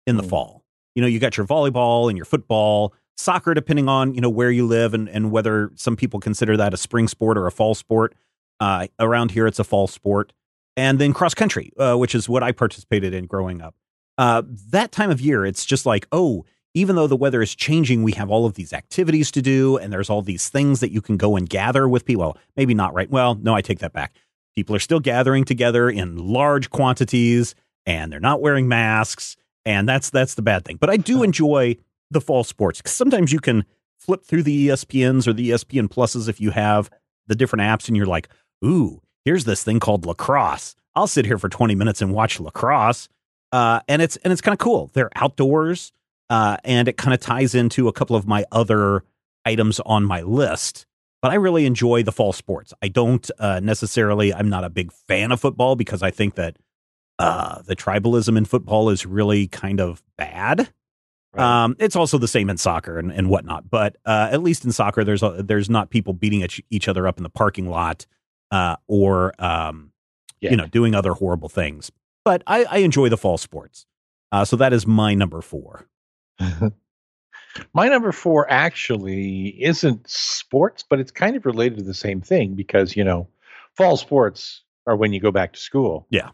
in 0.05 0.17
the 0.17 0.23
Hmm. 0.23 0.29
fall. 0.29 0.63
You 0.95 1.01
know, 1.01 1.07
you 1.07 1.19
got 1.19 1.37
your 1.37 1.45
volleyball 1.45 2.09
and 2.09 2.17
your 2.17 2.25
football, 2.25 2.93
soccer, 3.17 3.53
depending 3.53 3.89
on, 3.89 4.13
you 4.13 4.21
know, 4.21 4.29
where 4.29 4.51
you 4.51 4.65
live 4.65 4.93
and, 4.93 5.09
and 5.09 5.31
whether 5.31 5.71
some 5.75 5.95
people 5.95 6.19
consider 6.19 6.55
that 6.57 6.73
a 6.73 6.77
spring 6.77 7.07
sport 7.07 7.37
or 7.37 7.47
a 7.47 7.51
fall 7.51 7.75
sport. 7.75 8.13
Uh, 8.59 8.87
around 8.99 9.31
here, 9.31 9.47
it's 9.47 9.59
a 9.59 9.63
fall 9.63 9.87
sport. 9.87 10.31
And 10.77 10.99
then 10.99 11.13
cross 11.13 11.33
country, 11.33 11.71
uh, 11.77 11.95
which 11.95 12.15
is 12.15 12.27
what 12.29 12.43
I 12.43 12.51
participated 12.51 13.13
in 13.13 13.25
growing 13.25 13.61
up. 13.61 13.75
Uh, 14.17 14.43
that 14.69 14.91
time 14.91 15.09
of 15.09 15.19
year, 15.19 15.45
it's 15.45 15.65
just 15.65 15.85
like, 15.85 16.07
oh, 16.11 16.45
even 16.73 16.95
though 16.97 17.07
the 17.07 17.15
weather 17.15 17.41
is 17.41 17.55
changing, 17.55 18.03
we 18.03 18.11
have 18.13 18.29
all 18.29 18.45
of 18.45 18.55
these 18.55 18.73
activities 18.73 19.31
to 19.31 19.41
do, 19.41 19.77
and 19.77 19.91
there's 19.93 20.09
all 20.09 20.21
these 20.21 20.49
things 20.49 20.81
that 20.81 20.91
you 20.91 21.01
can 21.01 21.15
go 21.15 21.35
and 21.37 21.49
gather 21.49 21.87
with 21.87 22.05
people. 22.05 22.23
Well, 22.23 22.37
maybe 22.57 22.73
not 22.73 22.93
right. 22.93 23.09
Well, 23.09 23.35
no, 23.35 23.53
I 23.53 23.61
take 23.61 23.79
that 23.79 23.93
back. 23.93 24.13
People 24.55 24.75
are 24.75 24.79
still 24.79 24.99
gathering 24.99 25.45
together 25.45 25.89
in 25.89 26.17
large 26.17 26.69
quantities, 26.69 27.55
and 27.85 28.11
they're 28.11 28.19
not 28.19 28.41
wearing 28.41 28.67
masks, 28.67 29.37
and 29.65 29.87
that's 29.87 30.09
that's 30.09 30.35
the 30.35 30.41
bad 30.41 30.65
thing. 30.65 30.77
But 30.79 30.89
I 30.89 30.97
do 30.97 31.23
enjoy 31.23 31.77
the 32.11 32.21
fall 32.21 32.43
sports 32.43 32.81
'cause 32.81 32.93
sometimes 32.93 33.31
you 33.31 33.39
can 33.39 33.65
flip 33.99 34.23
through 34.23 34.43
the 34.43 34.67
ESPNs 34.67 35.27
or 35.27 35.33
the 35.33 35.49
ESPN 35.49 35.87
pluses 35.89 36.29
if 36.29 36.39
you 36.39 36.51
have 36.51 36.89
the 37.27 37.35
different 37.35 37.61
apps, 37.63 37.87
and 37.87 37.97
you're 37.97 38.05
like, 38.05 38.29
ooh, 38.63 39.01
here's 39.23 39.45
this 39.45 39.63
thing 39.63 39.79
called 39.79 40.05
lacrosse. 40.05 40.75
I'll 40.95 41.07
sit 41.07 41.25
here 41.25 41.37
for 41.39 41.49
20 41.49 41.73
minutes 41.75 42.01
and 42.01 42.13
watch 42.13 42.39
lacrosse. 42.39 43.09
Uh, 43.51 43.79
and 43.87 44.01
it's 44.01 44.17
and 44.17 44.31
it's 44.31 44.41
kind 44.41 44.53
of 44.53 44.59
cool. 44.59 44.91
They're 44.93 45.09
outdoors, 45.15 45.91
uh, 46.29 46.57
and 46.63 46.87
it 46.87 46.97
kind 46.97 47.13
of 47.13 47.19
ties 47.19 47.55
into 47.55 47.87
a 47.87 47.93
couple 47.93 48.15
of 48.15 48.27
my 48.27 48.45
other 48.51 49.03
items 49.45 49.79
on 49.81 50.03
my 50.03 50.21
list. 50.21 50.85
But 51.21 51.31
I 51.31 51.35
really 51.35 51.65
enjoy 51.65 52.03
the 52.03 52.11
fall 52.11 52.33
sports. 52.33 52.73
I 52.83 52.87
don't 52.87 53.29
uh, 53.39 53.59
necessarily. 53.61 54.33
I'm 54.33 54.49
not 54.49 54.63
a 54.63 54.69
big 54.69 54.91
fan 54.91 55.31
of 55.31 55.39
football 55.39 55.75
because 55.75 56.03
I 56.03 56.11
think 56.11 56.35
that 56.35 56.57
uh, 57.19 57.61
the 57.63 57.75
tribalism 57.75 58.37
in 58.37 58.45
football 58.45 58.89
is 58.89 59.05
really 59.05 59.47
kind 59.47 59.79
of 59.79 60.03
bad. 60.17 60.71
Right. 61.33 61.63
Um, 61.63 61.75
it's 61.79 61.95
also 61.95 62.17
the 62.17 62.27
same 62.27 62.49
in 62.49 62.57
soccer 62.57 62.97
and, 62.97 63.11
and 63.11 63.29
whatnot. 63.29 63.69
But 63.69 63.97
uh, 64.05 64.29
at 64.31 64.41
least 64.41 64.63
in 64.65 64.71
soccer, 64.71 65.03
there's 65.03 65.21
a, 65.23 65.43
there's 65.43 65.69
not 65.69 65.89
people 65.89 66.13
beating 66.13 66.41
each, 66.41 66.61
each 66.69 66.87
other 66.87 67.07
up 67.07 67.17
in 67.17 67.23
the 67.23 67.29
parking 67.29 67.69
lot 67.69 68.05
uh, 68.51 68.77
or 68.87 69.33
um, 69.43 69.91
Yeah. 70.39 70.51
you 70.51 70.57
know 70.57 70.67
doing 70.67 70.95
other 70.95 71.13
horrible 71.13 71.49
things. 71.49 71.91
But 72.23 72.41
I, 72.47 72.63
I 72.65 72.77
enjoy 72.77 73.09
the 73.09 73.17
fall 73.17 73.37
sports. 73.37 73.85
Uh, 74.31 74.45
so 74.45 74.55
that 74.55 74.73
is 74.73 74.87
my 74.87 75.13
number 75.13 75.41
four. 75.41 75.87
My 77.73 77.87
number 77.87 78.11
four 78.11 78.49
actually 78.51 79.61
isn't 79.63 80.09
sports, 80.09 80.83
but 80.89 80.99
it's 80.99 81.11
kind 81.11 81.37
of 81.37 81.45
related 81.45 81.77
to 81.77 81.83
the 81.85 81.93
same 81.93 82.19
thing 82.19 82.53
because, 82.53 82.97
you 82.97 83.03
know, 83.03 83.29
fall 83.77 83.95
sports 83.95 84.61
are 84.87 84.97
when 84.97 85.13
you 85.13 85.21
go 85.21 85.31
back 85.31 85.53
to 85.53 85.59
school. 85.59 86.05
Yeah. 86.09 86.31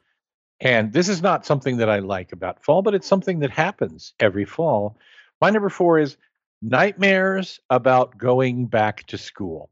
And 0.61 0.93
this 0.93 1.09
is 1.09 1.23
not 1.23 1.45
something 1.45 1.77
that 1.77 1.89
I 1.89 1.99
like 1.99 2.31
about 2.31 2.63
fall, 2.63 2.83
but 2.83 2.93
it's 2.93 3.07
something 3.07 3.39
that 3.39 3.49
happens 3.49 4.13
every 4.19 4.45
fall. 4.45 4.95
My 5.41 5.49
number 5.49 5.69
four 5.69 5.97
is 5.97 6.17
nightmares 6.61 7.59
about 7.71 8.17
going 8.17 8.67
back 8.67 9.05
to 9.07 9.17
school. 9.17 9.71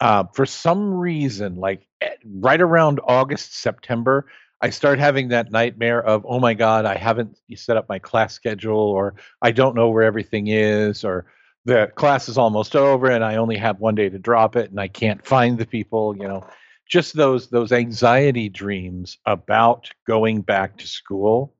Uh, 0.00 0.24
for 0.32 0.46
some 0.46 0.94
reason, 0.94 1.56
like 1.56 1.86
eh, 2.00 2.14
right 2.24 2.60
around 2.60 3.00
August, 3.04 3.54
September, 3.54 4.26
I 4.62 4.70
start 4.70 4.98
having 4.98 5.28
that 5.28 5.52
nightmare 5.52 6.02
of, 6.02 6.24
oh 6.26 6.40
my 6.40 6.54
God, 6.54 6.86
I 6.86 6.96
haven't 6.96 7.38
set 7.54 7.76
up 7.76 7.88
my 7.88 7.98
class 7.98 8.32
schedule, 8.32 8.78
or 8.78 9.14
I 9.42 9.50
don't 9.52 9.76
know 9.76 9.90
where 9.90 10.04
everything 10.04 10.46
is, 10.48 11.04
or 11.04 11.26
the 11.64 11.92
class 11.96 12.28
is 12.30 12.38
almost 12.38 12.74
over 12.74 13.10
and 13.10 13.22
I 13.22 13.36
only 13.36 13.58
have 13.58 13.78
one 13.78 13.94
day 13.94 14.08
to 14.08 14.18
drop 14.18 14.56
it 14.56 14.70
and 14.70 14.80
I 14.80 14.88
can't 14.88 15.24
find 15.26 15.58
the 15.58 15.66
people, 15.66 16.16
you 16.16 16.26
know. 16.26 16.46
Just 16.88 17.14
those 17.14 17.48
those 17.48 17.72
anxiety 17.72 18.48
dreams 18.48 19.18
about 19.26 19.90
going 20.06 20.40
back 20.40 20.78
to 20.78 20.86
school 20.86 21.54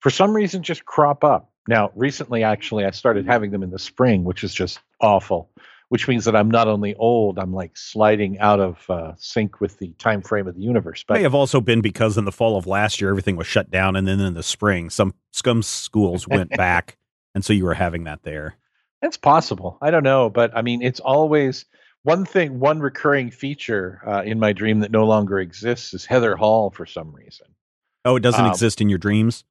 for 0.00 0.10
some 0.10 0.32
reason 0.32 0.62
just 0.62 0.84
crop 0.84 1.24
up. 1.24 1.50
Now, 1.66 1.90
recently 1.94 2.42
actually 2.42 2.84
I 2.84 2.90
started 2.90 3.26
having 3.26 3.50
them 3.50 3.62
in 3.62 3.70
the 3.70 3.78
spring, 3.78 4.24
which 4.24 4.44
is 4.44 4.54
just 4.54 4.80
awful. 5.00 5.50
Which 5.90 6.06
means 6.06 6.26
that 6.26 6.36
I'm 6.36 6.50
not 6.50 6.68
only 6.68 6.94
old, 6.96 7.38
I'm 7.38 7.54
like 7.54 7.74
sliding 7.74 8.38
out 8.40 8.60
of 8.60 8.90
uh, 8.90 9.12
sync 9.16 9.58
with 9.58 9.78
the 9.78 9.94
time 9.98 10.20
frame 10.20 10.46
of 10.46 10.54
the 10.54 10.60
universe. 10.60 11.02
May 11.08 11.14
But 11.14 11.22
have 11.22 11.34
also 11.34 11.62
been 11.62 11.80
because 11.80 12.18
in 12.18 12.26
the 12.26 12.32
fall 12.32 12.58
of 12.58 12.66
last 12.66 13.00
year 13.00 13.08
everything 13.08 13.36
was 13.36 13.46
shut 13.46 13.70
down, 13.70 13.96
and 13.96 14.06
then 14.06 14.20
in 14.20 14.34
the 14.34 14.42
spring 14.42 14.90
some 14.90 15.14
scum 15.32 15.62
schools 15.62 16.28
went 16.28 16.50
back, 16.56 16.98
and 17.34 17.42
so 17.42 17.54
you 17.54 17.64
were 17.64 17.72
having 17.72 18.04
that 18.04 18.22
there. 18.22 18.58
It's 19.00 19.16
possible. 19.16 19.78
I 19.80 19.90
don't 19.90 20.02
know, 20.02 20.28
but 20.28 20.54
I 20.54 20.60
mean, 20.60 20.82
it's 20.82 21.00
always 21.00 21.64
one 22.02 22.24
thing. 22.24 22.60
One 22.60 22.80
recurring 22.80 23.30
feature 23.30 24.00
uh, 24.06 24.22
in 24.24 24.38
my 24.38 24.52
dream 24.52 24.80
that 24.80 24.90
no 24.90 25.04
longer 25.06 25.38
exists 25.38 25.94
is 25.94 26.04
Heather 26.04 26.36
Hall 26.36 26.70
for 26.70 26.86
some 26.86 27.12
reason. 27.12 27.46
Oh, 28.04 28.16
it 28.16 28.20
doesn't 28.20 28.44
Um, 28.44 28.50
exist 28.50 28.80
in 28.80 28.88
your 28.88 28.98
dreams. 28.98 29.44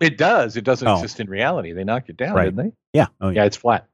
It 0.00 0.18
does. 0.18 0.56
It 0.56 0.64
doesn't 0.64 0.86
Oh. 0.86 0.94
exist 0.96 1.20
in 1.20 1.28
reality. 1.28 1.72
They 1.72 1.84
knocked 1.84 2.10
it 2.10 2.16
down, 2.16 2.34
Right. 2.34 2.44
didn't 2.46 2.56
they? 2.70 2.72
Yeah. 2.92 3.06
Oh, 3.20 3.28
yeah. 3.30 3.42
Yeah, 3.42 3.46
it's 3.46 3.56
flat. 3.56 3.86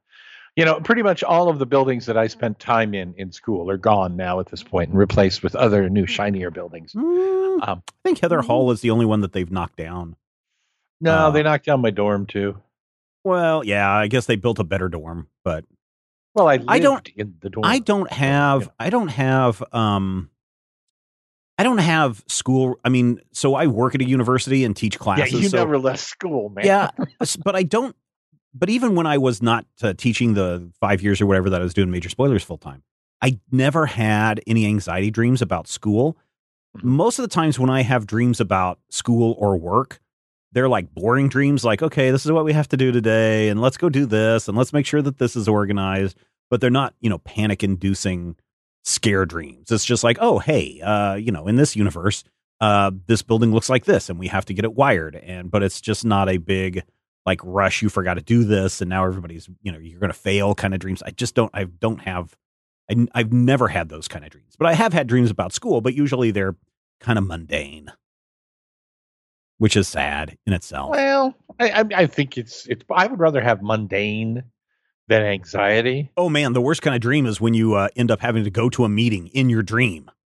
You 0.55 0.65
know, 0.65 0.79
pretty 0.81 1.01
much 1.01 1.23
all 1.23 1.49
of 1.49 1.57
the 1.59 1.65
buildings 1.65 2.05
that 2.05 2.17
I 2.17 2.27
spent 2.27 2.59
time 2.59 2.93
in 2.93 3.15
in 3.17 3.31
school 3.31 3.69
are 3.71 3.77
gone 3.77 4.15
now 4.15 4.39
at 4.39 4.47
this 4.47 4.61
point 4.61 4.89
and 4.89 4.97
replaced 4.99 5.41
with 5.41 5.55
other 5.55 5.89
new, 5.89 6.05
shinier 6.05 6.51
buildings. 6.51 6.93
Mm, 6.93 7.67
Um, 7.67 7.83
I 7.87 7.91
think 8.03 8.19
Heather 8.19 8.41
Hall 8.41 8.69
is 8.71 8.81
the 8.81 8.91
only 8.91 9.05
one 9.05 9.21
that 9.21 9.31
they've 9.33 9.49
knocked 9.51 9.77
down. 9.77 10.15
no, 11.01 11.27
Uh, 11.27 11.31
they 11.31 11.41
knocked 11.43 11.65
down 11.65 11.81
my 11.81 11.89
dorm 11.89 12.25
too. 12.27 12.61
Well, 13.23 13.63
yeah, 13.65 13.89
I 13.91 14.07
guess 14.07 14.25
they 14.25 14.35
built 14.35 14.59
a 14.59 14.63
better 14.63 14.89
dorm, 14.89 15.27
but 15.43 15.65
Well, 16.33 16.47
I 16.47 16.59
I 16.67 16.79
don't- 16.79 17.07
in 17.15 17.35
the 17.41 17.49
dorm. 17.49 17.65
I 17.65 17.79
don't 17.79 18.11
have 18.11 18.69
I 18.79 18.89
don't 18.89 19.09
have 19.09 19.63
um 19.71 20.29
I 21.57 21.63
don't 21.63 21.77
have 21.77 22.23
school 22.27 22.79
I 22.83 22.89
mean, 22.89 23.19
so 23.31 23.55
I 23.55 23.67
work 23.67 23.95
at 23.95 24.01
a 24.01 24.05
university 24.05 24.63
and 24.63 24.75
teach 24.75 24.97
classes. 24.99 25.33
Yeah, 25.33 25.39
you 25.39 25.49
so, 25.49 25.57
never 25.57 25.77
left 25.77 25.99
school, 25.99 26.49
man. 26.49 26.65
Yeah, 26.65 26.89
but 27.43 27.55
I 27.55 27.63
don't 27.63 27.95
but 28.53 28.69
even 28.69 28.95
when 28.95 29.07
I 29.07 29.17
was 29.17 29.41
not 29.41 29.65
uh, 29.81 29.93
teaching 29.93 30.35
the 30.35 30.71
5 30.79 31.01
years 31.01 31.19
or 31.21 31.25
whatever 31.25 31.49
that 31.49 31.59
I 31.61 31.63
was 31.63 31.73
doing 31.73 31.89
major 31.89 32.09
spoilers 32.09 32.43
full 32.43 32.57
time, 32.57 32.83
I 33.21 33.39
never 33.51 33.85
had 33.87 34.41
any 34.47 34.65
anxiety 34.65 35.09
dreams 35.11 35.41
about 35.41 35.67
school. 35.67 36.17
Mhm. 36.77 36.83
Most 36.83 37.19
of 37.19 37.23
the 37.23 37.29
times 37.29 37.59
when 37.59 37.69
I 37.69 37.81
have 37.83 38.05
dreams 38.07 38.39
about 38.39 38.79
school 38.89 39.35
or 39.39 39.57
work, 39.57 39.99
they're 40.53 40.69
like 40.69 40.93
boring 40.93 41.29
dreams 41.29 41.65
like 41.65 41.81
okay, 41.81 42.11
this 42.11 42.25
is 42.25 42.31
what 42.31 42.45
we 42.45 42.53
have 42.53 42.69
to 42.69 42.77
do 42.77 42.91
today 42.91 43.49
and 43.49 43.61
let's 43.61 43.77
go 43.77 43.89
do 43.89 44.05
this 44.05 44.47
and 44.47 44.57
let's 44.57 44.73
make 44.73 44.85
sure 44.85 45.01
that 45.01 45.17
this 45.17 45.35
is 45.35 45.47
organized, 45.47 46.17
but 46.49 46.61
they're 46.61 46.69
not, 46.69 46.93
you 47.01 47.09
know, 47.09 47.17
panic 47.19 47.63
inducing 47.63 48.35
scare 48.83 49.25
dreams. 49.25 49.71
It's 49.71 49.85
just 49.85 50.03
like, 50.03 50.17
oh, 50.21 50.39
hey, 50.39 50.81
uh, 50.81 51.15
you 51.15 51.31
know, 51.31 51.47
in 51.47 51.55
this 51.55 51.75
universe, 51.75 52.23
uh, 52.61 52.91
this 53.07 53.21
building 53.21 53.51
looks 53.51 53.69
like 53.69 53.85
this, 53.85 54.09
and 54.09 54.19
we 54.19 54.27
have 54.27 54.45
to 54.45 54.53
get 54.53 54.65
it 54.65 54.73
wired. 54.73 55.15
And 55.15 55.49
but 55.51 55.63
it's 55.63 55.81
just 55.81 56.05
not 56.05 56.29
a 56.29 56.37
big 56.37 56.83
like 57.25 57.41
rush. 57.43 57.81
You 57.81 57.89
forgot 57.89 58.15
to 58.15 58.21
do 58.21 58.43
this, 58.43 58.81
and 58.81 58.89
now 58.89 59.05
everybody's, 59.05 59.49
you 59.61 59.71
know, 59.71 59.79
you're 59.79 59.99
to 59.99 60.13
fail 60.13 60.55
kind 60.55 60.73
of 60.73 60.79
dreams. 60.79 61.01
I 61.03 61.11
just 61.11 61.35
don't. 61.35 61.51
I 61.53 61.65
don't 61.65 62.01
have. 62.01 62.37
I, 62.89 63.07
I've 63.13 63.33
never 63.33 63.67
had 63.67 63.89
those 63.89 64.07
kind 64.07 64.25
of 64.25 64.31
dreams, 64.31 64.55
but 64.57 64.67
I 64.67 64.73
have 64.73 64.93
had 64.93 65.07
dreams 65.07 65.31
about 65.31 65.53
school. 65.53 65.81
But 65.81 65.93
usually 65.93 66.31
they're 66.31 66.55
kind 66.99 67.17
of 67.17 67.25
mundane, 67.25 67.91
which 69.57 69.77
is 69.77 69.87
sad 69.87 70.37
in 70.45 70.53
itself. 70.53 70.91
Well, 70.91 71.33
I, 71.59 71.85
I, 71.95 72.05
think 72.05 72.37
it's 72.37 72.65
it's. 72.67 72.83
I 72.91 73.07
would 73.07 73.19
rather 73.19 73.41
have 73.41 73.61
mundane 73.61 74.43
than 75.07 75.21
anxiety. 75.21 76.11
Oh 76.17 76.29
man, 76.29 76.53
the 76.53 76.61
worst 76.61 76.81
kind 76.81 76.95
of 76.95 77.01
dream 77.01 77.25
is 77.25 77.39
when 77.39 77.53
you 77.53 77.75
uh, 77.75 77.89
end 77.95 78.11
up 78.11 78.19
having 78.19 78.43
to 78.43 78.49
go 78.49 78.69
to 78.69 78.85
a 78.85 78.89
meeting 78.89 79.27
in 79.27 79.49
your 79.49 79.63
dream. 79.63 80.09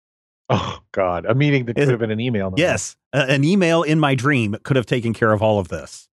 Oh 0.50 0.79
God, 0.93 1.25
a 1.25 1.36
meeting 1.36 1.65
that 1.65 1.75
could 1.75 1.89
have 1.89 2.00
been 2.00 2.10
an 2.10 2.22
email. 2.22 2.53
Yes, 2.55 2.96
uh, 3.12 3.25
an 3.27 3.43
email 3.43 3.84
in 3.84 4.00
my 4.00 4.15
dream 4.15 4.55
could 4.63 4.77
have 4.77 4.86
taken 4.86 5.13
care 5.13 5.34
of 5.34 5.41
all 5.41 5.60
of 5.60 5.67
this. 5.67 6.07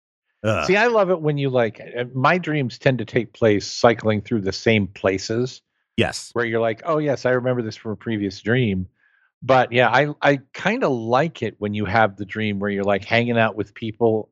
Ugh. 0.44 0.66
See, 0.68 0.76
I 0.76 0.86
love 0.86 1.10
it 1.10 1.20
when 1.20 1.36
you 1.36 1.50
like. 1.50 1.80
My 2.14 2.38
dreams 2.38 2.78
tend 2.78 2.98
to 2.98 3.04
take 3.04 3.32
place 3.32 3.66
cycling 3.66 4.22
through 4.22 4.42
the 4.42 4.52
same 4.52 4.86
places. 4.86 5.62
yes. 5.96 6.30
where 6.32 6.44
you're 6.44 6.60
like, 6.60 6.80
oh 6.84 6.98
yes, 6.98 7.26
I 7.26 7.30
remember 7.30 7.60
this 7.60 7.74
from 7.74 7.90
a 7.90 7.96
previous 7.96 8.40
dream. 8.40 8.86
But 9.42 9.72
yeah, 9.72 9.88
I 9.88 10.14
I 10.20 10.40
kind 10.52 10.84
of 10.84 10.92
like 10.92 11.42
it 11.42 11.54
when 11.58 11.74
you 11.74 11.84
have 11.86 12.16
the 12.16 12.24
dream 12.24 12.58
where 12.58 12.70
you're 12.70 12.84
like 12.84 13.04
hanging 13.04 13.38
out 13.38 13.56
with 13.56 13.74
people 13.74 14.30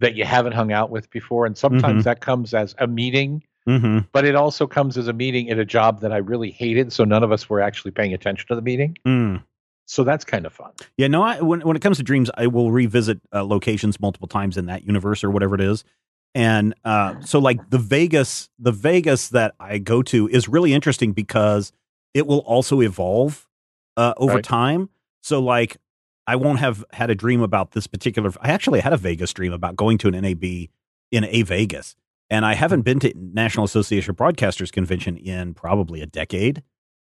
that 0.00 0.14
you 0.14 0.24
haven't 0.24 0.52
hung 0.52 0.72
out 0.72 0.90
with 0.90 1.10
before, 1.10 1.44
and 1.44 1.56
sometimes 1.58 2.04
that 2.04 2.20
comes 2.20 2.54
as 2.54 2.74
a 2.78 2.86
meeting, 2.86 3.42
hmm 3.66 3.98
but 4.12 4.24
it 4.24 4.34
also 4.34 4.66
comes 4.66 4.96
as 4.96 5.08
a 5.08 5.12
meeting 5.12 5.50
at 5.50 5.58
a 5.58 5.64
job 5.64 6.00
that 6.00 6.12
I 6.12 6.18
really 6.18 6.50
hated, 6.50 6.92
so 6.92 7.04
none 7.04 7.22
of 7.22 7.32
us 7.32 7.50
were 7.50 7.60
actually 7.60 7.90
paying 7.90 8.14
attention 8.14 8.46
to 8.48 8.54
the 8.54 8.62
meeting. 8.62 8.96
Mm. 9.06 9.42
So 9.86 10.04
that's 10.04 10.24
kind 10.24 10.44
of 10.44 10.52
fun. 10.52 10.70
Yeah, 10.98 11.08
no. 11.08 11.22
I, 11.22 11.40
when 11.40 11.60
when 11.60 11.76
it 11.76 11.80
comes 11.80 11.96
to 11.96 12.02
dreams, 12.02 12.30
I 12.34 12.46
will 12.46 12.70
revisit 12.70 13.20
uh, 13.34 13.42
locations 13.44 13.98
multiple 13.98 14.28
times 14.28 14.56
in 14.56 14.66
that 14.66 14.84
universe 14.84 15.24
or 15.24 15.30
whatever 15.30 15.54
it 15.54 15.62
is. 15.62 15.82
And 16.34 16.74
uh, 16.84 17.20
so, 17.22 17.38
like 17.38 17.70
the 17.70 17.78
Vegas, 17.78 18.50
the 18.58 18.70
Vegas 18.70 19.30
that 19.30 19.54
I 19.58 19.78
go 19.78 20.02
to 20.04 20.28
is 20.28 20.46
really 20.46 20.74
interesting 20.74 21.12
because 21.12 21.72
it 22.12 22.26
will 22.26 22.40
also 22.40 22.82
evolve 22.82 23.47
uh, 23.98 24.14
over 24.16 24.36
Right. 24.36 24.44
time. 24.44 24.88
So, 25.22 25.40
like, 25.40 25.76
I 26.26 26.36
won't 26.36 26.58
have 26.60 26.84
had 26.92 27.10
a 27.10 27.14
dream 27.14 27.42
about 27.42 27.72
this 27.72 27.86
particular. 27.86 28.30
I 28.40 28.50
actually 28.50 28.80
had 28.80 28.92
a 28.92 28.96
Vegas 28.96 29.32
dream 29.32 29.52
about 29.52 29.76
going 29.76 29.98
to 29.98 30.08
an 30.08 30.14
NAB 30.22 30.44
in 31.10 31.24
a 31.24 31.42
Vegas, 31.42 31.96
and 32.30 32.46
I 32.46 32.54
haven't 32.54 32.82
been 32.82 32.98
to 33.00 33.12
National 33.16 33.64
Association 33.64 34.10
of 34.10 34.16
Broadcasters 34.16 34.70
convention 34.72 35.16
in 35.16 35.54
probably 35.54 36.00
a 36.02 36.06
decade. 36.06 36.62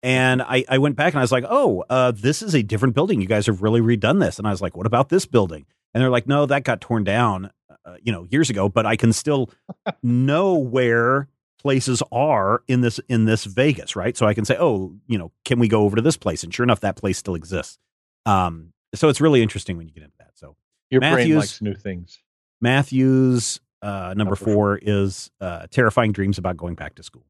And 0.03 0.43
I, 0.43 0.65
I 0.69 0.79
went 0.79 0.95
back 0.95 1.13
and 1.13 1.19
I 1.19 1.23
was 1.23 1.33
like, 1.33 1.45
oh, 1.49 1.85
uh, 1.91 2.13
this 2.13 2.41
is 2.41 2.55
a 2.55 2.63
different 2.63 2.95
building. 2.95 3.21
You 3.21 3.27
guys 3.27 3.47
have 3.47 3.63
really 3.63 3.81
redone 3.81 4.21
this. 4.21 4.39
And 4.39 4.47
I 4.47 4.53
was 4.53 4.63
like, 4.63 4.77
what 4.77 4.87
about 4.87 5.09
this 5.09 5.27
building? 5.27 5.67
And 5.93 6.01
they're 6.01 6.11
like, 6.11 6.29
no, 6.29 6.47
that 6.47 6.63
got 6.63 6.81
torn 6.81 7.03
down, 7.03 7.51
uh, 7.85 7.97
you 8.01 8.13
know, 8.13 8.25
years 8.31 8.49
ago. 8.49 8.69
But 8.69 8.87
I 8.87 8.95
can 8.95 9.13
still 9.13 9.51
know 10.05 10.55
where 10.55 11.27
places 11.59 12.03
are 12.13 12.63
in 12.69 12.81
this 12.81 13.01
in 13.09 13.25
this 13.25 13.45
Vegas, 13.45 13.97
right? 13.97 14.17
So 14.17 14.27
I 14.27 14.35
can 14.35 14.45
say, 14.45 14.57
oh, 14.59 14.95
you 15.07 15.19
know, 15.19 15.33
can 15.45 15.59
we 15.59 15.69
go 15.69 15.83
over 15.83 15.97
to 15.97 16.03
this 16.03 16.17
place? 16.17 16.43
And 16.45 16.53
sure 16.55 16.65
enough, 16.65 16.81
that 16.81 16.97
place 16.97 17.19
still 17.19 17.35
exists. 17.35 17.79
Um, 18.27 18.73
so 18.95 19.09
it's 19.09 19.21
really 19.21 19.43
interesting 19.43 19.77
when 19.77 19.87
you 19.89 19.95
get 19.95 20.03
into 20.05 20.17
that. 20.19 20.31
So 20.35 20.57
Your 20.91 21.01
brain 21.01 21.13
Matthews- 21.15 21.37
likes 21.37 21.63
new 21.63 21.75
things. 21.75 22.19
Matthew's 22.61 23.61
uh, 23.83 24.15
number 24.17 24.17
Number 24.17 24.37
four. 24.37 24.55
four 24.55 24.79
is 24.83 25.31
uh, 25.41 25.67
terrifying 25.71 26.13
dreams 26.13 26.39
about 26.39 26.57
going 26.57 26.75
back 26.75 26.95
to 26.97 27.03
school. 27.03 27.25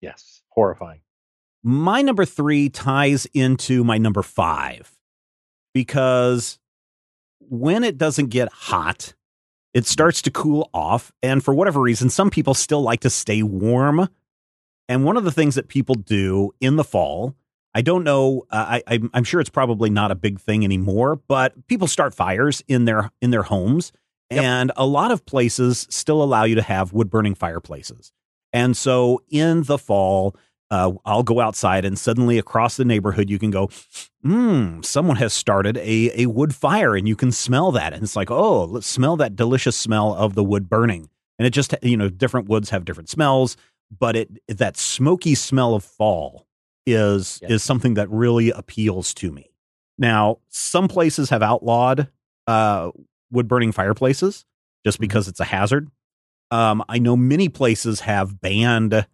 Yes, 0.00 0.42
horrifying. 0.48 1.00
My 1.62 2.02
number 2.02 2.24
three 2.24 2.68
ties 2.68 3.26
into 3.34 3.84
my 3.84 3.98
number 3.98 4.22
five 4.22 4.90
because 5.72 6.58
when 7.38 7.84
it 7.84 7.98
doesn't 7.98 8.26
get 8.30 8.52
hot, 8.52 9.14
it 9.74 9.86
starts 9.86 10.22
to 10.22 10.30
cool 10.30 10.68
off. 10.74 11.12
And 11.22 11.44
for 11.44 11.54
whatever 11.54 11.80
reason, 11.80 12.10
some 12.10 12.30
people 12.30 12.54
still 12.54 12.82
like 12.82 13.00
to 13.00 13.10
stay 13.10 13.42
warm. 13.42 14.08
And 14.88 15.04
one 15.04 15.16
of 15.16 15.24
the 15.24 15.32
things 15.32 15.54
that 15.54 15.68
people 15.68 15.94
do 15.94 16.52
in 16.60 16.76
the 16.76 16.84
fall, 16.84 17.34
I 17.74 17.80
don't 17.82 18.04
know, 18.04 18.44
uh, 18.50 18.80
I, 18.86 19.00
I'm, 19.14 19.24
sure 19.24 19.40
it's 19.40 19.48
probably 19.48 19.88
not 19.88 20.10
a 20.10 20.14
big 20.14 20.38
thing 20.40 20.64
anymore, 20.64 21.16
but 21.16 21.66
people 21.68 21.88
start 21.88 22.12
fires 22.14 22.62
in 22.68 22.84
their 22.84 23.10
in 23.22 23.30
their 23.30 23.44
homes, 23.44 23.92
Yep. 24.30 24.42
and 24.44 24.72
a 24.76 24.86
lot 24.86 25.10
of 25.10 25.26
places 25.26 25.86
still 25.90 26.22
allow 26.22 26.44
you 26.44 26.54
to 26.54 26.62
have 26.62 26.92
wood 26.94 27.10
burning 27.10 27.34
fireplaces. 27.34 28.12
And 28.52 28.74
so 28.76 29.22
in 29.28 29.64
the 29.64 29.76
fall, 29.78 30.34
uh, 30.72 30.92
I'll 31.04 31.22
go 31.22 31.38
outside 31.40 31.84
and 31.84 31.98
suddenly 31.98 32.38
across 32.38 32.76
the 32.78 32.84
neighborhood, 32.84 33.28
you 33.28 33.38
can 33.38 33.50
go, 33.50 33.68
hmm, 34.22 34.80
someone 34.80 35.16
has 35.16 35.32
started 35.34 35.76
a, 35.76 36.22
a 36.22 36.26
wood 36.26 36.54
fire 36.54 36.96
and 36.96 37.06
you 37.06 37.14
can 37.14 37.30
smell 37.30 37.72
that. 37.72 37.92
And 37.92 38.02
it's 38.02 38.16
like, 38.16 38.30
oh, 38.30 38.64
let's 38.64 38.86
smell 38.86 39.16
that 39.18 39.36
delicious 39.36 39.76
smell 39.76 40.14
of 40.14 40.34
the 40.34 40.42
wood 40.44 40.70
burning. 40.70 41.10
And 41.38 41.46
it 41.46 41.50
just, 41.50 41.74
you 41.82 41.96
know, 41.96 42.08
different 42.08 42.48
woods 42.48 42.70
have 42.70 42.84
different 42.86 43.10
smells, 43.10 43.56
but 43.96 44.16
it, 44.16 44.30
that 44.48 44.76
smoky 44.78 45.34
smell 45.34 45.74
of 45.74 45.84
fall 45.84 46.46
is, 46.86 47.38
Yes. 47.42 47.50
is 47.50 47.62
something 47.62 47.94
that 47.94 48.08
really 48.10 48.50
appeals 48.50 49.12
to 49.14 49.30
me. 49.30 49.50
Now, 49.98 50.38
some 50.48 50.88
places 50.88 51.28
have 51.30 51.42
outlawed, 51.42 52.08
uh, 52.46 52.90
wood 53.30 53.46
burning 53.46 53.72
fireplaces 53.72 54.46
just 54.86 54.98
Mhm. 54.98 55.02
because 55.02 55.28
it's 55.28 55.40
a 55.40 55.44
hazard. 55.44 55.90
Um, 56.50 56.82
I 56.88 56.98
know 56.98 57.16
many 57.16 57.48
places 57.48 58.00
have 58.00 58.40
banned 58.40 59.06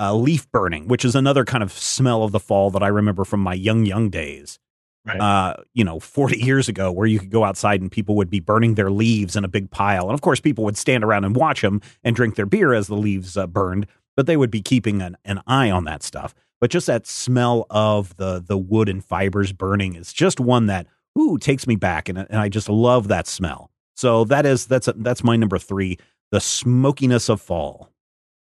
uh, 0.00 0.14
leaf 0.14 0.50
burning, 0.50 0.88
which 0.88 1.04
is 1.04 1.14
another 1.14 1.44
kind 1.44 1.62
of 1.62 1.72
smell 1.72 2.22
of 2.22 2.32
the 2.32 2.40
fall 2.40 2.70
that 2.70 2.82
I 2.82 2.88
remember 2.88 3.24
from 3.24 3.40
my 3.40 3.54
young, 3.54 3.84
young 3.84 4.08
days. 4.10 4.58
Right. 5.04 5.20
Uh, 5.20 5.56
you 5.72 5.82
know, 5.82 5.98
40 5.98 6.38
years 6.38 6.68
ago, 6.68 6.92
where 6.92 7.06
you 7.06 7.18
could 7.18 7.30
go 7.30 7.44
outside 7.44 7.80
and 7.80 7.90
people 7.90 8.16
would 8.16 8.28
be 8.28 8.40
burning 8.40 8.74
their 8.74 8.90
leaves 8.90 9.34
in 9.34 9.44
a 9.44 9.48
big 9.48 9.70
pile. 9.70 10.04
And 10.04 10.14
of 10.14 10.20
course, 10.20 10.40
people 10.40 10.64
would 10.64 10.76
stand 10.76 11.04
around 11.04 11.24
and 11.24 11.34
watch 11.34 11.62
them 11.62 11.80
and 12.04 12.14
drink 12.14 12.34
their 12.34 12.46
beer 12.46 12.74
as 12.74 12.86
the 12.86 12.96
leaves 12.96 13.36
uh, 13.36 13.46
burned, 13.46 13.86
but 14.16 14.26
they 14.26 14.36
would 14.36 14.50
be 14.50 14.60
keeping 14.60 15.00
an, 15.00 15.16
an 15.24 15.40
eye 15.46 15.70
on 15.70 15.84
that 15.84 16.02
stuff. 16.02 16.34
But 16.60 16.70
just 16.70 16.86
that 16.86 17.06
smell 17.06 17.66
of 17.70 18.14
the 18.18 18.44
the 18.46 18.58
wood 18.58 18.90
and 18.90 19.02
fibers 19.02 19.52
burning 19.52 19.94
is 19.94 20.12
just 20.12 20.38
one 20.38 20.66
that 20.66 20.86
ooh 21.18 21.38
takes 21.38 21.66
me 21.66 21.76
back, 21.76 22.08
and, 22.08 22.18
and 22.18 22.36
I 22.36 22.50
just 22.50 22.68
love 22.68 23.08
that 23.08 23.26
smell. 23.26 23.70
So 23.96 24.24
that 24.24 24.44
is 24.44 24.66
that's 24.66 24.86
a, 24.86 24.92
that's 24.92 25.24
my 25.24 25.36
number 25.36 25.58
three, 25.58 25.98
the 26.30 26.40
smokiness 26.40 27.30
of 27.30 27.40
fall. 27.40 27.90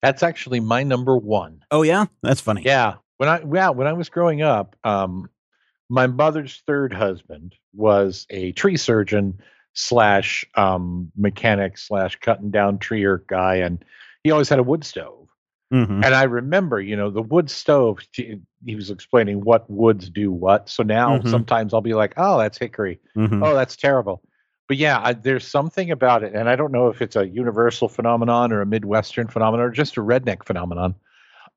That's 0.04 0.22
actually 0.22 0.60
my 0.60 0.82
number 0.82 1.16
one. 1.16 1.64
Oh 1.70 1.80
yeah, 1.82 2.06
that's 2.22 2.40
funny. 2.40 2.62
Yeah. 2.62 2.96
When 3.16 3.28
I 3.28 3.42
yeah, 3.50 3.70
when 3.70 3.86
I 3.86 3.94
was 3.94 4.10
growing 4.10 4.42
up, 4.42 4.76
um, 4.84 5.30
my 5.88 6.06
mother's 6.06 6.62
third 6.66 6.92
husband 6.92 7.54
was 7.72 8.26
a 8.28 8.52
tree 8.52 8.76
surgeon 8.76 9.40
slash 9.72 10.44
um, 10.56 11.10
mechanic 11.16 11.78
slash 11.78 12.16
cutting 12.16 12.50
down 12.50 12.78
tree 12.78 13.04
or 13.04 13.24
guy, 13.26 13.56
and 13.56 13.82
he 14.22 14.30
always 14.30 14.48
had 14.48 14.58
a 14.58 14.62
wood 14.62 14.84
stove. 14.84 15.28
Mhm. 15.72 16.04
And 16.04 16.14
I 16.14 16.24
remember, 16.24 16.80
you 16.80 16.96
know, 16.96 17.10
the 17.10 17.22
wood 17.22 17.50
stove. 17.50 18.00
He 18.12 18.74
was 18.74 18.90
explaining 18.90 19.40
what 19.40 19.68
woods 19.70 20.10
do 20.10 20.30
what. 20.30 20.68
So 20.68 20.82
now 20.82 21.18
Mhm. 21.18 21.30
sometimes 21.30 21.72
I'll 21.72 21.80
be 21.80 21.94
like, 21.94 22.12
"Oh, 22.18 22.38
that's 22.38 22.58
hickory. 22.58 23.00
Mhm. 23.16 23.42
Oh, 23.42 23.54
that's 23.54 23.76
terrible." 23.76 24.22
But 24.68 24.76
yeah, 24.76 25.00
I, 25.02 25.12
there's 25.12 25.46
something 25.46 25.90
about 25.90 26.22
it, 26.22 26.34
and 26.34 26.48
I 26.48 26.56
don't 26.56 26.72
know 26.72 26.88
if 26.88 27.02
it's 27.02 27.16
a 27.16 27.26
universal 27.28 27.88
phenomenon 27.88 28.52
or 28.52 28.60
a 28.60 28.66
Midwestern 28.66 29.28
phenomenon 29.28 29.66
or 29.66 29.70
just 29.70 29.96
a 29.96 30.00
redneck 30.00 30.44
phenomenon. 30.44 30.94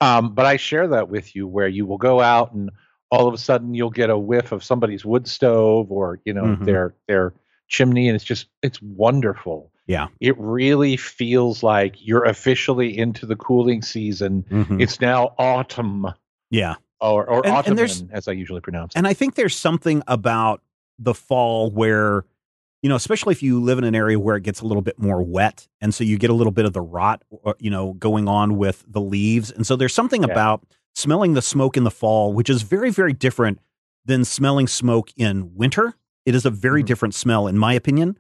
Um, 0.02 0.34
but 0.34 0.46
I 0.46 0.58
share 0.58 0.88
that 0.90 1.10
with 1.10 1.36
you, 1.36 1.48
where 1.48 1.68
you 1.68 1.86
will 1.86 1.98
go 1.98 2.22
out 2.22 2.54
and 2.54 2.70
all 3.10 3.28
of 3.28 3.34
a 3.34 3.38
sudden 3.38 3.74
you'll 3.74 3.90
get 3.90 4.10
a 4.10 4.18
whiff 4.18 4.52
of 4.52 4.64
somebody's 4.64 5.06
wood 5.06 5.28
stove 5.28 5.92
or 5.92 6.20
you 6.26 6.34
know 6.34 6.44
Mhm. 6.44 6.66
their 6.66 6.96
their 7.08 7.34
chimney, 7.68 8.08
and 8.10 8.16
it's 8.16 8.24
just 8.26 8.48
it's 8.62 8.82
wonderful. 8.82 9.72
Yeah. 9.88 10.08
It 10.20 10.36
really 10.38 10.98
feels 10.98 11.64
like 11.64 11.96
you're 12.06 12.26
officially 12.26 12.98
into 12.98 13.26
the 13.26 13.38
cooling 13.38 13.82
season. 13.82 14.44
Mhm. 14.52 14.82
It's 14.82 15.00
now 15.00 15.34
autumn 15.40 16.08
yeah. 16.52 16.76
or 17.00 17.26
or 17.26 17.38
And- 17.38 17.46
and 17.46 17.56
autumn, 17.56 17.76
there's- 17.78 18.04
as 18.12 18.28
I 18.28 18.34
usually 18.34 18.60
pronounce 18.62 18.94
it. 18.94 18.98
And 18.98 19.08
I 19.08 19.14
think 19.14 19.36
there's 19.36 19.56
something 19.56 20.04
about 20.08 20.62
the 21.00 21.14
fall 21.14 21.72
where, 21.72 22.26
you 22.82 22.90
know, 22.90 22.96
especially 22.96 23.32
if 23.32 23.42
you 23.44 23.62
live 23.62 23.78
in 23.78 23.84
an 23.84 23.96
area 23.96 24.20
where 24.20 24.36
it 24.36 24.44
gets 24.44 24.62
a 24.62 24.66
little 24.66 24.82
bit 24.82 25.00
more 25.00 25.22
wet. 25.22 25.68
And 25.82 25.94
so 25.94 26.04
you 26.04 26.18
get 26.18 26.30
a 26.30 26.34
little 26.34 26.52
bit 26.52 26.66
of 26.66 26.74
the 26.74 26.82
rot, 26.82 27.24
you 27.60 27.70
know, 27.70 27.94
going 27.94 28.28
on 28.28 28.58
with 28.58 28.86
the 28.88 29.02
leaves. 29.02 29.52
And 29.52 29.66
so 29.66 29.76
there's 29.76 29.94
something 29.94 30.24
Yeah. 30.24 30.32
about 30.32 30.66
smelling 30.96 31.34
the 31.34 31.42
smoke 31.42 31.76
in 31.78 31.84
the 31.84 31.92
fall, 31.92 32.34
which 32.34 32.50
is 32.50 32.62
very, 32.62 32.90
very 32.90 33.14
different 33.14 33.60
than 34.06 34.24
smelling 34.24 34.68
smoke 34.68 35.10
in 35.18 35.56
winter. 35.56 35.96
It 36.26 36.36
is 36.36 36.46
a 36.46 36.50
very 36.50 36.84
Mhm. 36.84 36.88
different 36.88 37.14
smell, 37.16 37.48
in 37.48 37.58
my 37.58 37.74
opinion. 37.74 38.18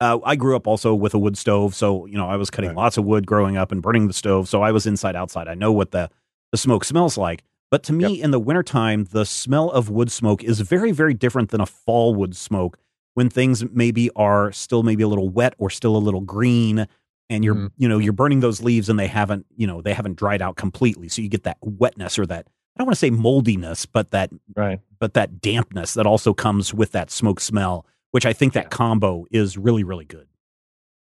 Uh, 0.00 0.18
I 0.24 0.34
grew 0.34 0.56
up 0.56 0.66
also 0.66 0.94
with 0.94 1.12
a 1.14 1.18
wood 1.18 1.36
stove. 1.36 1.74
So, 1.74 2.06
you 2.06 2.16
know, 2.16 2.26
I 2.26 2.36
was 2.36 2.50
cutting 2.50 2.70
Right. 2.70 2.76
lots 2.76 2.96
of 2.96 3.04
wood 3.04 3.26
growing 3.26 3.56
up 3.56 3.70
and 3.70 3.82
burning 3.82 4.06
the 4.08 4.14
stove. 4.14 4.48
So 4.48 4.62
I 4.62 4.72
was 4.72 4.86
inside, 4.86 5.14
outside. 5.14 5.46
I 5.46 5.54
know 5.54 5.72
what 5.72 5.90
the, 5.90 6.10
the 6.52 6.58
smoke 6.58 6.84
smells 6.84 7.16
like. 7.18 7.42
But 7.70 7.82
to 7.84 7.92
me, 7.92 8.20
in 8.20 8.32
the 8.32 8.40
wintertime, 8.40 9.04
the 9.12 9.24
smell 9.24 9.70
of 9.70 9.88
wood 9.90 10.10
smoke 10.10 10.42
is 10.42 10.60
very, 10.60 10.90
very 10.90 11.14
different 11.14 11.50
than 11.50 11.60
a 11.60 11.66
fall 11.66 12.14
wood 12.14 12.34
smoke 12.34 12.76
when 13.14 13.28
things 13.28 13.64
maybe 13.72 14.10
are 14.16 14.52
still 14.52 14.82
maybe 14.82 15.02
a 15.02 15.08
little 15.08 15.28
wet 15.28 15.54
or 15.58 15.70
still 15.70 15.96
a 15.96 15.98
little 15.98 16.20
green 16.20 16.86
and 17.28 17.44
you're 17.44 17.54
Mhm. 17.54 17.72
you 17.76 17.88
know 17.88 17.98
you're 17.98 18.12
burning 18.12 18.40
those 18.40 18.62
leaves 18.62 18.88
and 18.88 18.98
they 18.98 19.06
haven't 19.06 19.46
you 19.56 19.66
know 19.66 19.80
they 19.82 19.94
haven't 19.94 20.16
dried 20.16 20.42
out 20.42 20.56
completely 20.56 21.08
so 21.08 21.22
you 21.22 21.28
get 21.28 21.44
that 21.44 21.58
wetness 21.62 22.18
or 22.18 22.26
that 22.26 22.46
i 22.48 22.78
don't 22.78 22.86
want 22.86 22.94
to 22.94 22.98
say 23.00 23.10
moldiness 23.10 23.86
but 23.86 24.10
that 24.10 24.30
right. 24.56 24.80
but 24.98 25.14
that 25.14 25.40
dampness 25.40 25.94
that 25.94 26.06
also 26.06 26.32
comes 26.34 26.72
with 26.74 26.92
that 26.92 27.10
smoke 27.10 27.40
smell 27.40 27.86
which 28.12 28.26
i 28.26 28.32
think 28.32 28.52
that 28.52 28.64
Yeah. 28.64 28.68
combo 28.70 29.26
is 29.30 29.56
really 29.58 29.84
really 29.84 30.04
good 30.04 30.26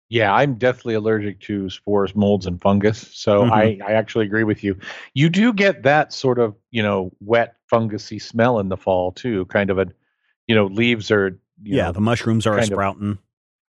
Yeah, 0.09 0.31
I'm 0.35 0.53
deathly 0.53 0.93
allergic 0.93 1.39
to 1.41 1.67
spores, 1.67 2.15
molds, 2.15 2.45
and 2.45 2.61
fungus. 2.61 3.09
So 3.13 3.43
Mhm. 3.45 3.51
I, 3.51 3.79
I 3.83 3.93
actually 3.93 4.27
agree 4.27 4.43
with 4.43 4.63
you. 4.63 4.77
You 5.15 5.29
do 5.29 5.51
get 5.51 5.81
that 5.81 6.13
sort 6.13 6.37
of, 6.37 6.55
you 6.69 6.83
know, 6.83 7.11
wet 7.21 7.55
fungusy 7.71 8.21
smell 8.21 8.59
in 8.59 8.69
the 8.69 8.77
fall 8.77 9.11
too. 9.11 9.45
Kind 9.45 9.71
of 9.71 9.79
a, 9.79 9.87
you 10.47 10.53
know, 10.53 10.67
leaves 10.67 11.09
are, 11.09 11.39
yeah 11.63 11.85
know, 11.85 11.91
the 11.93 12.01
mushrooms 12.01 12.45
are 12.47 12.61
sprouting 12.63 13.17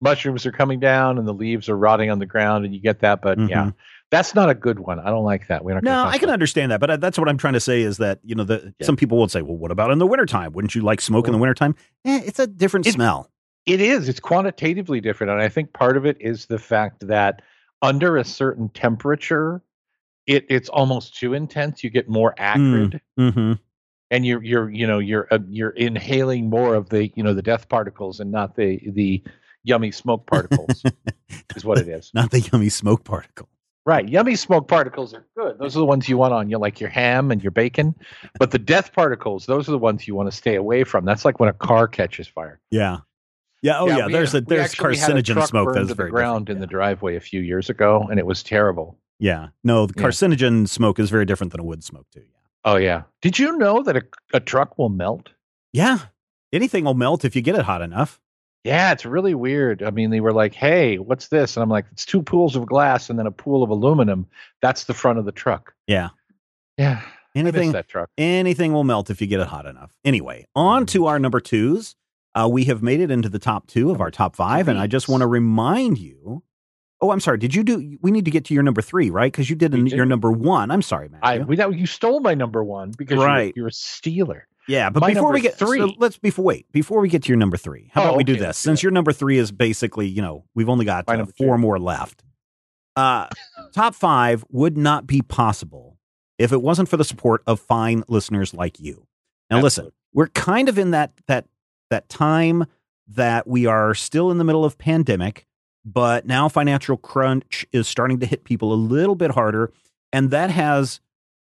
mushrooms 0.02 0.46
are 0.46 0.52
coming 0.52 0.80
down 0.80 1.18
and 1.18 1.28
the 1.28 1.32
leaves 1.34 1.68
are 1.68 1.76
rotting 1.76 2.10
on 2.10 2.18
the 2.18 2.26
ground, 2.26 2.64
and 2.64 2.74
you 2.74 2.80
get 2.80 3.00
that. 3.00 3.20
But 3.20 3.38
yeah, 3.38 3.66
Mhm. 3.66 3.74
that's 4.10 4.34
not 4.34 4.48
a 4.48 4.54
good 4.54 4.78
one. 4.78 4.98
I 4.98 5.10
don't 5.10 5.24
like 5.24 5.46
that. 5.48 5.62
We're 5.64 5.74
not. 5.74 5.82
no 5.84 6.04
i 6.04 6.16
can 6.18 6.30
understand 6.30 6.72
that 6.72 6.80
but 6.80 6.90
uh, 6.90 6.96
that's 6.96 7.18
what 7.18 7.28
i'm 7.28 7.36
trying 7.38 7.52
to 7.54 7.60
say 7.60 7.82
is 7.82 7.98
that 7.98 8.18
you 8.24 8.34
know 8.34 8.44
the 8.44 8.72
Yeah. 8.78 8.86
some 8.86 8.96
people 8.96 9.18
will 9.18 9.28
say 9.28 9.42
well 9.42 9.56
what 9.56 9.70
about 9.70 9.90
in 9.90 9.98
the 9.98 10.06
wintertime 10.06 10.52
wouldn't 10.52 10.74
you 10.74 10.80
like 10.82 11.00
smoke 11.00 11.26
in 11.26 11.32
the 11.32 11.38
Well- 11.38 11.42
wintertime 11.42 11.74
eh, 12.06 12.20
it's 12.24 12.38
a 12.38 12.46
different 12.46 12.86
It- 12.86 12.92
smell 12.94 13.30
It 13.66 13.80
is. 13.82 14.08
It's 14.08 14.20
quantitatively 14.20 15.02
different, 15.02 15.30
and 15.32 15.40
I 15.42 15.50
think 15.50 15.74
part 15.74 15.98
of 15.98 16.06
it 16.06 16.16
is 16.18 16.46
the 16.46 16.58
fact 16.58 17.06
that 17.06 17.42
under 17.82 18.16
a 18.16 18.24
certain 18.24 18.70
temperature, 18.70 19.60
it 20.26 20.46
it's 20.48 20.70
almost 20.70 21.14
too 21.18 21.34
intense. 21.34 21.84
You 21.84 21.90
get 21.90 22.08
more 22.08 22.34
acrid. 22.38 23.00
mm-hmm 23.18 23.52
and 24.10 24.26
you're 24.26 24.42
you're 24.42 24.70
you 24.70 24.86
know 24.86 24.98
you're 24.98 25.26
uh, 25.30 25.38
you're 25.48 25.70
inhaling 25.70 26.50
more 26.50 26.74
of 26.74 26.88
the 26.90 27.08
you 27.14 27.22
know 27.22 27.34
the 27.34 27.42
death 27.42 27.68
particles 27.68 28.20
and 28.20 28.30
not 28.30 28.56
the 28.56 28.80
the 28.90 29.22
yummy 29.64 29.90
smoke 29.90 30.26
particles 30.26 30.82
is 31.56 31.64
what 31.64 31.78
it 31.78 31.88
is 31.88 32.10
not 32.14 32.30
the 32.30 32.40
yummy 32.40 32.68
smoke 32.68 33.04
particle 33.04 33.48
right 33.86 34.08
yummy 34.08 34.34
smoke 34.36 34.68
particles 34.68 35.12
are 35.14 35.26
good 35.36 35.58
those 35.58 35.76
are 35.76 35.80
the 35.80 35.86
ones 35.86 36.08
you 36.08 36.16
want 36.16 36.32
on 36.34 36.48
you 36.50 36.58
like 36.58 36.80
your 36.80 36.88
ham 36.90 37.30
and 37.30 37.42
your 37.42 37.50
bacon 37.50 37.94
but 38.38 38.50
the 38.50 38.58
death 38.58 38.92
particles 38.92 39.46
those 39.46 39.68
are 39.68 39.72
the 39.72 39.78
ones 39.78 40.06
you 40.08 40.14
want 40.14 40.30
to 40.30 40.36
stay 40.36 40.54
away 40.54 40.82
from 40.84 41.04
that's 41.04 41.24
like 41.24 41.38
when 41.40 41.48
a 41.48 41.52
car 41.54 41.86
catches 41.88 42.26
fire 42.26 42.60
Yeah. 42.70 42.98
Yeah. 43.62 43.78
Oh, 43.78 43.86
yeah. 43.88 44.06
we 44.06 44.12
there's 44.12 44.34
a 44.34 44.40
there's 44.40 44.74
carcinogen 44.74 45.46
smoke 45.46 45.74
that's 45.74 45.92
very 45.92 46.08
the 46.08 46.12
ground 46.12 46.46
different. 46.46 46.56
in 46.56 46.60
the 46.62 46.66
driveway 46.66 47.16
a 47.16 47.20
few 47.20 47.40
years 47.42 47.68
ago 47.68 48.06
and 48.10 48.18
it 48.18 48.24
was 48.26 48.42
terrible 48.42 48.98
Yeah. 49.18 49.48
No, 49.62 49.84
the 49.86 49.94
Yeah. 49.98 50.06
carcinogen 50.06 50.66
smoke 50.66 50.98
is 50.98 51.10
very 51.10 51.26
different 51.26 51.52
than 51.52 51.60
a 51.60 51.64
wood 51.64 51.84
smoke 51.84 52.06
too. 52.10 52.20
Yeah. 52.20 52.39
Oh 52.64 52.76
yeah 52.76 53.02
did 53.22 53.38
you 53.38 53.56
know 53.58 53.82
that 53.82 53.96
a, 53.96 54.02
a 54.34 54.40
truck 54.40 54.78
will 54.78 54.88
melt 54.90 55.30
Yeah. 55.72 55.98
Anything 56.52 56.84
will 56.84 56.94
melt 56.94 57.24
if 57.24 57.36
you 57.36 57.42
get 57.42 57.54
it 57.54 57.62
hot 57.62 57.80
enough. 57.80 58.18
Yeah, 58.64 58.90
it's 58.92 59.06
really 59.06 59.34
weird. 59.34 59.82
I 59.84 59.90
mean, 59.90 60.10
they 60.10 60.18
were 60.20 60.32
like, 60.32 60.52
"Hey, 60.52 60.98
what's 60.98 61.28
this?" 61.28 61.56
And 61.56 61.62
I'm 61.62 61.70
like, 61.70 61.86
"It's 61.92 62.04
two 62.04 62.22
pools 62.22 62.56
of 62.56 62.66
glass 62.66 63.08
and 63.08 63.16
then 63.18 63.26
a 63.28 63.30
pool 63.30 63.62
of 63.62 63.70
aluminum. 63.70 64.26
That's 64.60 64.84
the 64.84 64.92
front 64.92 65.18
of 65.20 65.24
the 65.24 65.32
truck." 65.32 65.72
Yeah. 65.86 66.08
Yeah, 66.76 67.02
Anything 67.36 67.70
that 67.72 67.86
truck. 67.88 68.10
anything 68.18 68.72
will 68.72 68.82
melt 68.84 69.10
if 69.10 69.20
you 69.20 69.28
get 69.28 69.38
it 69.40 69.46
hot 69.46 69.64
enough. 69.64 69.92
Anyway, 70.04 70.44
on 70.56 70.86
to 70.86 71.06
our 71.06 71.18
number 71.20 71.38
twos. 71.40 71.94
Uh, 72.34 72.48
we 72.50 72.64
have 72.64 72.82
made 72.82 73.00
it 73.00 73.10
into 73.12 73.28
the 73.28 73.38
top 73.38 73.66
two 73.68 73.90
of 73.92 74.00
our 74.00 74.10
top 74.10 74.34
five, 74.34 74.66
and 74.66 74.76
I 74.78 74.86
just 74.88 75.08
want 75.08 75.20
to 75.20 75.26
remind 75.28 75.98
you. 75.98 76.42
Oh, 77.02 77.10
I'm 77.12 77.20
sorry. 77.20 77.38
Did 77.38 77.54
you 77.54 77.64
do? 77.64 77.96
We 78.02 78.10
need 78.10 78.26
to 78.26 78.30
get 78.30 78.44
to 78.46 78.54
your 78.54 78.62
number 78.62 78.82
three, 78.82 79.08
right? 79.10 79.32
Because 79.32 79.48
you 79.48 79.56
did 79.56 79.72
an, 79.74 79.84
did. 79.84 79.92
your 79.94 80.04
number 80.06 80.30
one. 80.30 80.70
I'm 80.70 80.82
sorry, 80.82 81.08
Matthew. 81.08 81.42
I 81.42 81.44
we, 81.44 81.56
that, 81.56 81.74
you 81.78 81.86
stole 81.86 82.20
my 82.20 82.34
number 82.34 82.62
one 82.62 82.92
because 82.96 83.18
Right. 83.18 83.54
you're, 83.56 83.62
you're 83.64 83.68
a 83.68 83.72
stealer. 83.72 84.46
Yeah, 84.68 84.90
but 84.90 85.00
My 85.00 85.14
before 85.14 85.32
we 85.32 85.40
get 85.40 85.58
so 85.58 85.66
three. 85.66 85.96
let's 85.98 86.18
before 86.18 86.44
wait 86.44 86.70
before 86.70 87.00
we 87.00 87.08
get 87.08 87.22
to 87.24 87.28
your 87.28 87.38
number 87.38 87.56
three. 87.56 87.90
How 87.92 88.02
Oh, 88.02 88.04
about 88.08 88.16
we 88.18 88.24
do 88.24 88.32
okay, 88.34 88.40
this? 88.42 88.58
do 88.62 88.68
Since 88.68 88.80
that. 88.80 88.82
your 88.84 88.92
number 88.92 89.12
three 89.12 89.38
is 89.38 89.50
basically, 89.50 90.06
you 90.06 90.20
know, 90.22 90.44
we've 90.54 90.68
only 90.68 90.84
got 90.84 91.08
uh, 91.08 91.24
four 91.38 91.56
two. 91.56 91.60
more 91.60 91.78
left. 91.78 92.22
Uh, 92.94 93.26
top 93.72 93.94
five 93.94 94.44
would 94.50 94.76
not 94.76 95.06
be 95.06 95.22
possible 95.22 95.96
if 96.38 96.52
it 96.52 96.60
wasn't 96.62 96.88
for 96.88 96.96
the 96.98 97.04
support 97.04 97.42
of 97.46 97.58
fine 97.58 98.04
listeners 98.08 98.52
like 98.54 98.78
you. 98.78 99.06
Now, 99.50 99.60
listen, 99.60 99.90
we're 100.12 100.28
kind 100.28 100.68
of 100.68 100.78
in 100.78 100.90
that 100.92 101.12
that 101.26 101.46
that 101.88 102.08
time 102.08 102.66
that 103.08 103.48
we 103.48 103.66
are 103.66 103.94
still 103.94 104.30
in 104.30 104.38
the 104.38 104.44
middle 104.44 104.64
of 104.64 104.78
pandemic, 104.78 105.46
but 105.84 106.26
now 106.26 106.48
financial 106.48 106.96
crunch 106.96 107.66
is 107.72 107.88
starting 107.88 108.20
to 108.20 108.26
hit 108.26 108.44
people 108.44 108.72
a 108.72 108.74
little 108.74 109.14
bit 109.14 109.32
harder, 109.32 109.72
and 110.12 110.30
that 110.30 110.50
has 110.50 111.00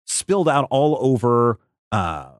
spilled 0.05 0.49
out 0.49 0.67
all 0.69 0.97
over. 0.99 1.59
Uh, 1.91 2.31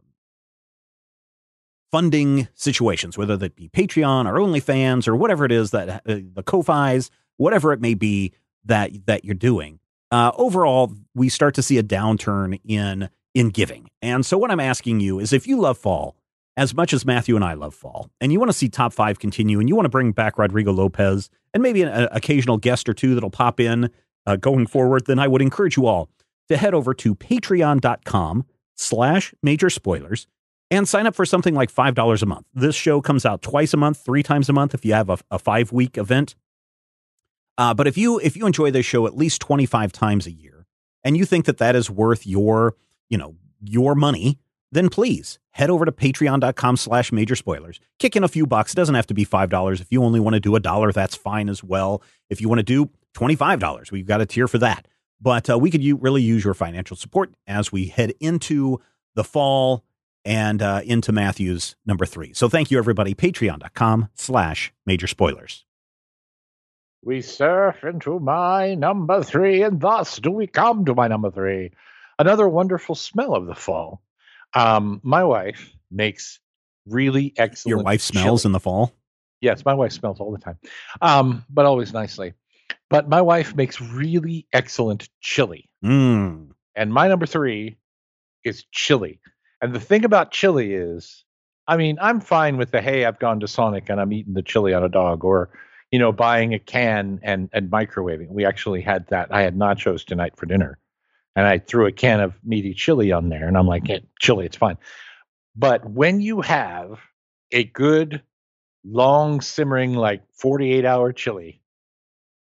funding 1.92 2.48
situations, 2.56 3.18
whether 3.18 3.36
that 3.36 3.54
be 3.56 3.68
Patreon 3.68 4.26
or 4.26 4.36
OnlyFans 4.36 5.10
or 5.10 5.16
whatever 5.16 5.44
it 5.44 5.52
is 5.52 5.72
that 5.72 5.90
uh, 5.90 6.00
the 6.06 6.42
Ko-Fi's, 6.42 7.12
whatever 7.36 7.74
it 7.74 7.82
may 7.82 7.94
be 7.94 8.32
that 8.66 8.92
that 9.08 9.26
you're 9.26 9.36
doing. 9.36 9.80
Uh, 10.12 10.32
overall, 10.38 10.94
we 11.16 11.30
start 11.30 11.56
to 11.56 11.62
see 11.62 11.78
a 11.78 11.84
downturn 11.84 12.60
in 12.64 13.10
in 13.34 13.50
giving. 13.50 13.90
And 14.02 14.26
so, 14.26 14.38
what 14.38 14.52
I'm 14.52 14.60
asking 14.60 15.00
you 15.00 15.20
is, 15.20 15.34
if 15.34 15.48
you 15.48 15.60
love 15.60 15.78
fall 15.78 16.16
as 16.58 16.74
much 16.74 16.94
as 16.94 17.06
Matthew 17.06 17.36
and 17.36 17.46
I 17.46 17.54
love 17.54 17.74
fall, 17.74 18.10
and 18.20 18.32
you 18.32 18.40
want 18.40 18.52
to 18.52 18.58
see 18.58 18.70
top 18.70 18.94
five 18.94 19.20
continue, 19.20 19.60
and 19.60 19.70
you 19.70 19.76
want 19.76 19.86
to 19.86 19.90
bring 19.90 20.12
back 20.12 20.38
Rodrigo 20.38 20.72
Lopez 20.72 21.30
and 21.54 21.64
maybe 21.64 21.82
an, 21.82 21.90
an 21.90 22.08
occasional 22.12 22.58
guest 22.58 22.90
or 22.90 22.94
two 22.94 23.14
that'll 23.14 23.30
pop 23.30 23.60
in 23.60 23.90
uh, 24.26 24.36
going 24.36 24.68
forward, 24.68 25.06
then 25.06 25.20
I 25.20 25.28
would 25.28 25.42
encourage 25.42 25.78
you 25.78 25.86
all 25.86 26.10
to 26.50 26.58
head 26.58 26.74
over 26.74 26.94
to 26.94 27.16
patreon.com 27.16 28.46
slash 28.76 29.34
major 29.42 29.70
spoilers 29.70 30.28
and 30.70 30.88
sign 30.88 31.06
up 31.06 31.16
for 31.16 31.26
something 31.26 31.54
like 31.54 31.72
$5 31.72 32.22
a 32.22 32.26
month. 32.26 32.46
This 32.54 32.76
show 32.76 33.02
comes 33.02 33.26
out 33.26 33.42
twice 33.42 33.74
a 33.74 33.78
month, 33.78 34.04
three 34.04 34.24
times 34.24 34.50
a 34.50 34.54
month 34.54 34.74
if 34.74 34.86
you 34.86 34.94
have 34.94 35.10
a, 35.10 35.18
a 35.30 35.40
five 35.40 35.72
week 35.72 35.98
event. 35.98 36.36
Uh, 37.58 37.74
but 37.74 37.88
if 37.88 37.98
you 37.98 38.20
if 38.20 38.36
you 38.38 38.46
enjoy 38.46 38.72
this 38.72 38.86
show 38.86 39.06
at 39.06 39.16
least 39.16 39.42
25 39.42 39.92
times 39.92 40.26
a 40.26 40.32
year 40.32 40.66
and 41.04 41.18
you 41.18 41.26
think 41.26 41.46
that 41.46 41.58
that 41.58 41.76
is 41.76 41.90
worth 41.90 42.26
your, 42.26 42.76
you 43.10 43.18
know, 43.18 43.36
your 43.62 43.94
money, 43.94 44.40
then 44.72 44.90
please 44.90 45.40
head 45.52 45.70
over 45.70 45.86
to 45.86 45.92
patreon.com 45.92 46.78
slash 46.78 47.12
major 47.12 47.36
spoilers. 47.36 47.80
Kick 48.00 48.16
in 48.16 48.24
a 48.24 48.28
few 48.28 48.46
bucks. 48.48 48.74
It 48.74 48.78
doesn't 48.78 48.96
have 48.96 49.08
to 49.08 49.14
be 49.14 49.26
$5. 49.26 49.82
If 49.82 49.92
you 49.92 50.04
only 50.04 50.20
want 50.20 50.36
to 50.36 50.40
do 50.40 50.56
a 50.56 50.60
dollar, 50.60 50.92
that's 50.92 51.16
fine 51.16 51.50
as 51.50 51.64
well. 51.64 52.02
If 52.30 52.40
you 52.42 52.48
want 52.48 52.60
to 52.60 52.64
do 52.64 52.90
$25, 53.16 53.92
we've 53.92 54.08
got 54.08 54.22
a 54.22 54.26
tier 54.26 54.48
for 54.48 54.58
that. 54.60 54.88
But 55.20 55.50
uh, 55.50 55.60
we 55.60 55.70
could 55.70 55.84
u- 55.84 55.98
really 55.98 56.22
use 56.22 56.44
your 56.44 56.54
financial 56.54 56.96
support 56.96 57.34
as 57.46 57.72
we 57.72 57.88
head 57.88 58.14
into 58.20 58.80
the 59.14 59.24
fall 59.24 59.84
and 60.24 60.62
uh, 60.62 60.82
into 60.86 61.12
Matthew's 61.12 61.76
number 61.86 62.06
three. 62.06 62.34
So 62.34 62.48
thank 62.48 62.72
you, 62.72 62.78
everybody. 62.78 63.14
Patreon.com 63.14 64.10
slash 64.16 64.74
major 64.86 65.08
spoilers. 65.08 65.66
We 67.04 67.22
surf 67.22 67.84
into 67.84 68.20
my 68.20 68.76
number 68.76 69.24
three, 69.24 69.64
and 69.64 69.82
thus 69.82 70.20
do 70.20 70.30
we 70.30 70.46
come 70.46 70.86
to 70.86 70.94
my 70.94 71.08
number 71.08 71.32
three. 71.32 71.72
Another 72.20 72.48
wonderful 72.48 72.94
smell 72.94 73.34
of 73.34 73.48
the 73.48 73.56
fall. 73.56 74.04
Um, 74.54 75.00
my 75.04 75.24
wife 75.24 75.72
makes 75.90 76.40
really 76.86 77.34
excellent. 77.38 77.78
Your 77.78 77.84
wife 77.84 78.02
smells 78.02 78.42
chili. 78.42 78.50
in 78.50 78.52
the 78.54 78.60
fall. 78.60 78.94
Yes, 79.40 79.66
my 79.66 79.74
wife 79.74 79.92
smells 79.92 80.20
all 80.20 80.32
the 80.32 80.38
time, 80.38 80.60
um, 81.02 81.44
but 81.50 81.66
always 81.66 81.94
nicely. 81.94 82.34
But 82.90 83.10
my 83.10 83.22
wife 83.22 83.56
makes 83.56 83.82
really 83.82 84.46
excellent 84.54 85.10
chili. 85.22 85.70
Mm. 85.84 86.50
And 86.76 86.94
my 86.94 87.08
number 87.08 87.26
three 87.26 87.78
is 88.44 88.66
chili. 88.72 89.20
And 89.62 89.74
the 89.74 89.80
thing 89.80 90.06
about 90.06 90.32
chili 90.32 90.74
is 90.74 91.24
I 91.68 91.78
mean, 91.78 91.98
I'm 92.02 92.20
fine 92.20 92.58
with 92.58 92.72
the 92.72 92.82
hey, 92.82 93.06
I've 93.06 93.20
gone 93.20 93.40
to 93.40 93.48
Sonic 93.48 93.90
and 93.90 94.02
I'm 94.02 94.12
eating 94.12 94.34
the 94.34 94.42
chili 94.42 94.74
on 94.74 94.84
a 94.84 94.90
dog, 94.90 95.24
or 95.24 95.50
you 95.92 96.00
know, 96.00 96.12
buying 96.12 96.54
a 96.54 96.60
can 96.60 97.20
and 97.24 97.50
and 97.54 97.70
microwaving. 97.70 98.30
We 98.30 98.46
actually 98.46 98.82
had 98.82 99.08
that. 99.08 99.30
I 99.32 99.42
had 99.42 99.56
nachos 99.58 100.06
tonight 100.06 100.36
for 100.36 100.46
dinner, 100.46 100.80
and 101.36 101.48
I 101.48 101.60
threw 101.60 101.86
a 101.88 101.92
can 101.92 102.20
of 102.20 102.34
meaty 102.44 102.74
chili 102.74 103.12
on 103.12 103.30
there, 103.30 103.48
and 103.48 103.58
I'm 103.58 103.68
like, 103.68 103.88
hey, 103.88 104.04
chili, 104.20 104.46
it's 104.46 104.58
fine. 104.58 104.78
But 105.56 105.90
when 105.90 106.22
you 106.22 106.42
have 106.42 107.00
a 107.52 107.64
good, 107.66 108.22
long 108.86 109.42
simmering, 109.42 109.94
like 109.94 110.22
48 110.34 110.86
hour 110.86 111.12
chili, 111.14 111.62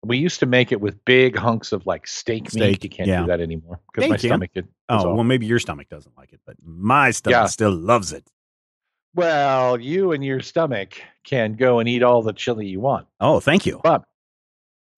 we 0.04 0.18
used 0.18 0.40
to 0.40 0.46
make 0.46 0.70
it 0.72 0.80
with 0.80 1.04
big 1.04 1.36
hunks 1.36 1.72
of 1.72 1.84
like 1.86 2.06
steak, 2.06 2.50
Steak, 2.50 2.60
meat. 2.62 2.84
You 2.84 2.90
can't 2.90 3.08
yeah. 3.08 3.20
do 3.22 3.26
that 3.26 3.40
anymore 3.40 3.80
because 3.92 4.08
my 4.08 4.16
can. 4.16 4.28
stomach. 4.28 4.50
It, 4.54 4.66
Oh, 4.90 4.96
off. 5.10 5.14
well, 5.16 5.24
maybe 5.24 5.44
your 5.44 5.58
stomach 5.58 5.88
doesn't 5.90 6.16
like 6.16 6.32
it, 6.32 6.40
but 6.46 6.56
my 6.64 7.10
stomach 7.10 7.34
Yeah. 7.34 7.46
still 7.46 7.72
loves 7.72 8.12
it. 8.12 8.24
Well, 9.14 9.78
you 9.80 10.12
and 10.12 10.24
your 10.24 10.40
stomach 10.40 10.94
can 11.24 11.54
go 11.54 11.78
and 11.78 11.88
eat 11.88 12.02
all 12.02 12.22
the 12.22 12.32
chili 12.32 12.66
you 12.66 12.80
want. 12.80 13.06
Oh, 13.20 13.38
thank 13.40 13.66
you. 13.66 13.80
But 13.82 14.04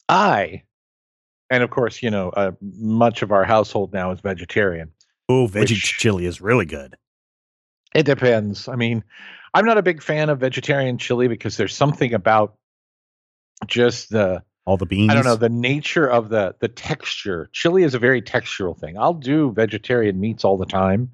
I, 0.09 0.63
and 1.51 1.63
of 1.63 1.71
course, 1.71 2.03
you 2.03 2.11
know, 2.11 2.31
uh, 2.31 2.53
much 2.61 3.23
of 3.23 3.33
our 3.33 3.45
household 3.45 3.93
now 3.93 4.11
is 4.13 4.21
vegetarian. 4.21 4.91
Oh, 5.29 5.47
veggie 5.47 5.71
Which- 5.71 5.99
chili 5.99 6.27
is 6.27 6.41
really 6.41 6.67
good. 6.67 6.97
It 7.95 8.05
depends. 8.07 8.69
I 8.69 8.77
mean, 8.77 9.03
I'm 9.53 9.65
not 9.65 9.79
a 9.79 9.83
big 9.83 10.03
fan 10.03 10.29
of 10.31 10.39
vegetarian 10.41 10.97
chili 10.97 11.27
because 11.29 11.57
there's 11.57 11.75
something 11.75 12.15
about 12.15 12.55
just 13.67 14.11
the 14.11 14.43
All 14.65 14.77
the 14.77 14.87
beans. 14.87 15.11
I 15.11 15.15
don't 15.15 15.25
know 15.25 15.37
the 15.37 15.49
nature 15.49 16.07
of 16.09 16.29
the 16.29 16.55
the 16.61 16.69
texture. 16.69 17.51
Chili 17.53 17.83
is 17.83 17.95
a 17.95 17.99
very 17.99 18.23
textural 18.23 18.79
thing. 18.79 18.97
I'll 18.97 19.15
do 19.15 19.51
vegetarian 19.53 20.21
meats 20.21 20.45
all 20.45 20.57
the 20.57 20.67
time, 20.67 21.11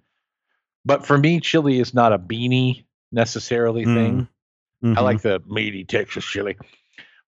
but 0.85 1.07
for 1.07 1.16
me, 1.16 1.40
chili 1.40 1.79
is 1.81 1.94
not 1.94 2.12
a 2.12 2.18
beanie 2.18 2.85
necessarily 3.12 3.85
thing. 3.85 4.29
I 4.83 4.87
Mhm. 4.88 5.03
like 5.03 5.22
the 5.22 5.40
meaty 5.46 5.85
Texas 5.85 6.25
chili. 6.25 6.57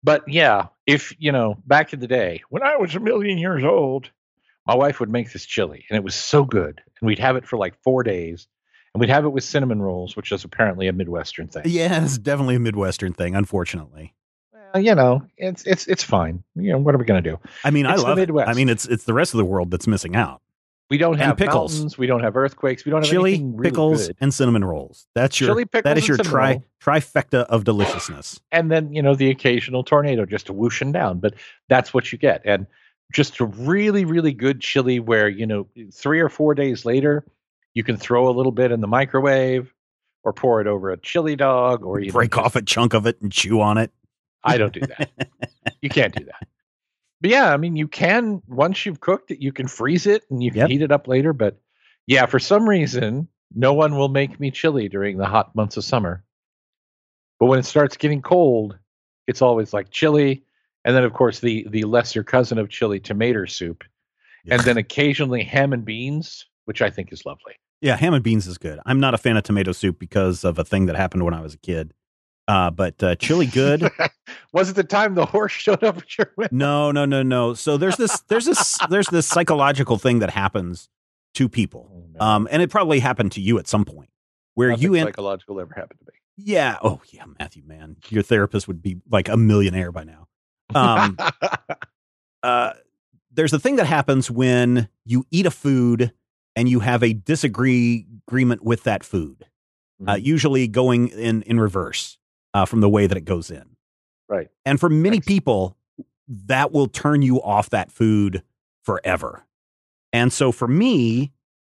But 0.02 0.28
yeah, 0.28 0.66
if 0.86 1.14
you 1.18 1.32
know, 1.32 1.56
back 1.66 1.92
in 1.92 2.00
the 2.00 2.06
day 2.06 2.42
when 2.48 2.62
I 2.62 2.76
was 2.76 2.94
a 2.94 3.00
million 3.00 3.38
years 3.38 3.64
old, 3.64 4.10
my 4.66 4.74
wife 4.74 5.00
would 5.00 5.10
make 5.10 5.32
this 5.32 5.44
chili 5.44 5.84
and 5.90 5.96
it 5.96 6.04
was 6.04 6.14
so 6.14 6.44
good. 6.44 6.80
And 7.00 7.06
we'd 7.06 7.18
have 7.18 7.36
it 7.36 7.46
for 7.46 7.56
like 7.56 7.74
four 7.82 8.02
days. 8.02 8.46
And 8.94 9.00
we'd 9.00 9.10
have 9.10 9.26
it 9.26 9.28
with 9.28 9.44
cinnamon 9.44 9.82
rolls, 9.82 10.16
which 10.16 10.32
is 10.32 10.44
apparently 10.44 10.88
a 10.88 10.92
Midwestern 10.92 11.48
thing. 11.48 11.64
Yeah, 11.66 12.02
it's 12.02 12.16
definitely 12.16 12.54
a 12.54 12.60
Midwestern 12.60 13.12
thing, 13.12 13.34
unfortunately. 13.34 14.14
Well, 14.72 14.82
you 14.82 14.94
know, 14.94 15.22
it's 15.36 15.64
it's 15.64 15.86
it's 15.86 16.02
fine. 16.02 16.42
You 16.54 16.72
know, 16.72 16.78
what 16.78 16.94
are 16.94 16.98
we 16.98 17.04
gonna 17.04 17.20
do? 17.20 17.38
I 17.64 17.70
mean, 17.70 17.86
It's 17.86 18.02
I 18.02 18.08
love 18.08 18.18
it. 18.18 18.30
I 18.30 18.54
mean, 18.54 18.68
it's 18.68 18.86
it's 18.86 19.04
the 19.04 19.12
rest 19.12 19.34
of 19.34 19.38
the 19.38 19.44
world 19.44 19.70
that's 19.70 19.86
missing 19.86 20.16
out. 20.16 20.40
We 20.88 20.98
don't 20.98 21.14
And 21.14 21.22
have 21.22 21.36
pickles. 21.36 21.74
mountains, 21.74 21.98
we 21.98 22.06
don't 22.06 22.22
have 22.22 22.36
earthquakes, 22.36 22.84
we 22.84 22.90
don't 22.90 23.02
have 23.02 23.10
Chili, 23.10 23.32
anything 23.34 23.56
really 23.56 23.70
pickles, 23.70 24.06
good. 24.06 24.16
and 24.20 24.32
cinnamon 24.32 24.64
rolls. 24.64 25.08
That's 25.16 25.40
your 25.40 25.48
Chili, 25.50 25.64
pickles, 25.64 25.98
is 25.98 26.06
your 26.08 26.16
tri 26.18 26.62
trifecta 26.80 27.44
of 27.46 27.64
deliciousness. 27.64 28.40
and 28.52 28.70
then 28.70 28.92
you 28.92 29.02
know 29.02 29.14
the 29.16 29.28
occasional 29.30 29.82
tornado 29.82 30.24
just 30.24 30.48
whooshing 30.48 30.92
down 30.92 31.18
but 31.18 31.34
that's 31.68 31.92
what 31.92 32.12
you 32.12 32.18
get 32.18 32.40
and 32.44 32.66
just 33.12 33.40
a 33.40 33.44
really 33.46 34.04
really 34.04 34.32
good 34.32 34.60
chili 34.60 35.00
where 35.00 35.28
you 35.28 35.44
know 35.46 35.66
three 35.92 36.20
or 36.20 36.28
four 36.28 36.54
days 36.54 36.84
later 36.84 37.24
you 37.74 37.82
can 37.82 37.96
throw 37.96 38.28
a 38.28 38.30
little 38.34 38.52
bit 38.52 38.70
in 38.70 38.80
the 38.80 38.86
microwave 38.86 39.72
or 40.22 40.32
pour 40.32 40.60
it 40.60 40.66
over 40.68 40.90
a 40.92 40.96
chili 40.98 41.34
dog 41.34 41.84
or 41.84 41.98
you 41.98 42.06
know, 42.08 42.12
Break 42.12 42.30
just- 42.32 42.44
off 42.46 42.54
a 42.56 42.62
chunk 42.62 42.94
of 42.94 43.06
it 43.06 43.20
and 43.20 43.32
chew 43.32 43.60
on 43.60 43.78
it. 43.78 43.90
i 44.44 44.56
don't 44.56 44.72
do 44.72 44.80
that 44.80 45.10
you 45.82 45.88
can't 45.88 46.14
do 46.14 46.24
that 46.24 46.46
but 47.20 47.30
yeah 47.30 47.52
i 47.52 47.56
mean 47.56 47.76
you 47.76 47.88
can 47.88 48.42
once 48.48 48.84
you've 48.86 49.00
cooked 49.00 49.30
it 49.30 49.40
you 49.42 49.52
can 49.52 49.66
freeze 49.68 50.06
it 50.06 50.24
and 50.30 50.42
you 50.42 50.50
can 50.50 50.60
Yep. 50.60 50.70
heat 50.70 50.82
it 50.82 50.92
up 50.92 51.08
later 51.08 51.32
but 51.32 51.58
yeah 52.06 52.26
for 52.26 52.38
some 52.38 52.68
reason 52.68 53.28
no 53.54 53.72
one 53.72 53.96
will 53.96 54.08
make 54.08 54.38
me 54.40 54.50
chili 54.50 54.88
during 54.88 55.16
the 55.18 55.26
hot 55.26 55.54
months 55.54 55.76
of 55.76 55.84
summer 55.84 56.24
but 57.38 57.46
when 57.46 57.58
it 57.58 57.64
starts 57.64 57.96
getting 57.96 58.22
cold 58.22 58.78
it's 59.26 59.42
always 59.42 59.72
like 59.72 59.90
chili 59.90 60.44
and 60.84 60.94
then 60.96 61.04
of 61.04 61.12
course 61.12 61.40
the 61.40 61.66
the 61.70 61.84
lesser 61.84 62.22
cousin 62.22 62.58
of 62.58 62.68
chili 62.68 63.00
tomato 63.00 63.44
soup 63.44 63.84
and 64.50 64.62
then 64.62 64.76
occasionally 64.76 65.42
ham 65.42 65.72
and 65.72 65.84
beans 65.84 66.46
which 66.66 66.82
i 66.82 66.90
think 66.90 67.12
is 67.12 67.24
lovely 67.26 67.54
Yeah, 67.80 67.96
ham 67.96 68.14
and 68.14 68.24
beans 68.24 68.46
is 68.46 68.56
good. 68.58 68.80
I'm 68.86 69.00
not 69.00 69.12
a 69.14 69.18
fan 69.18 69.36
of 69.36 69.42
tomato 69.44 69.72
soup 69.72 69.98
because 69.98 70.44
of 70.44 70.58
a 70.58 70.64
thing 70.64 70.86
that 70.86 70.96
happened 70.96 71.24
when 71.24 71.34
I 71.34 71.42
was 71.42 71.52
a 71.54 71.58
kid. 71.58 71.92
Uh, 72.48 72.70
but 72.70 73.02
uh, 73.02 73.14
chili 73.16 73.46
good. 73.46 73.90
was 74.52 74.70
it 74.70 74.76
the 74.76 74.84
time 74.84 75.14
the 75.14 75.26
horse 75.26 75.52
showed 75.52 75.82
up 75.82 75.98
at 75.98 76.16
your 76.18 76.32
window 76.36 76.54
No, 76.54 76.90
no, 76.92 77.04
no, 77.04 77.22
no. 77.22 77.54
So 77.54 77.76
there's 77.76 77.96
this, 77.96 78.20
there's 78.28 78.44
this, 78.44 78.78
there's 78.90 79.08
this 79.08 79.26
psychological 79.26 79.98
thing 79.98 80.20
that 80.20 80.30
happens 80.30 80.88
to 81.34 81.48
people, 81.48 81.90
Oh, 81.92 82.06
no. 82.14 82.20
um, 82.24 82.48
and 82.50 82.62
it 82.62 82.70
probably 82.70 83.00
happened 83.00 83.32
to 83.32 83.40
you 83.40 83.58
at 83.58 83.66
some 83.66 83.84
point, 83.84 84.08
where 84.54 84.70
Nothing 84.70 84.82
you 84.84 84.94
end. 84.94 85.08
psychological 85.08 85.60
ever 85.60 85.74
happened 85.74 85.98
to 86.00 86.04
me 86.06 86.12
yeah. 86.38 86.76
Oh, 86.82 87.00
yeah, 87.12 87.24
Matthew, 87.38 87.62
man, 87.66 87.96
your 88.10 88.22
therapist 88.22 88.68
would 88.68 88.82
be 88.82 88.98
like 89.10 89.28
a 89.30 89.38
millionaire 89.38 89.90
by 89.90 90.04
now. 90.04 90.28
Um, 90.74 91.16
uh, 92.42 92.72
there's 93.32 93.52
a 93.54 93.58
thing 93.58 93.76
that 93.76 93.86
happens 93.86 94.30
when 94.30 94.88
you 95.06 95.24
eat 95.30 95.46
a 95.46 95.50
food 95.50 96.12
and 96.54 96.68
you 96.68 96.80
have 96.80 97.02
a 97.02 97.12
disagree 97.14 98.06
agreement 98.28 98.62
with 98.62 98.82
that 98.84 99.02
food, 99.04 99.46
uh, 100.06 100.14
Mhm. 100.14 100.24
usually 100.24 100.68
going 100.68 101.08
in 101.08 101.40
in 101.42 101.58
reverse 101.58 102.18
uh, 102.56 102.64
from 102.64 102.80
the 102.80 102.88
way 102.88 103.06
that 103.06 103.18
it 103.18 103.26
goes 103.26 103.50
in. 103.50 103.64
right 104.30 104.48
And 104.64 104.80
for 104.80 104.88
many 104.88 105.16
Thanks. 105.16 105.26
people, 105.26 105.76
that 106.26 106.72
will 106.72 106.88
turn 106.88 107.20
you 107.20 107.42
off 107.42 107.68
that 107.70 107.92
food 107.92 108.42
forever. 108.82 109.44
And 110.10 110.32
so 110.32 110.52
for 110.52 110.66
me, 110.66 111.32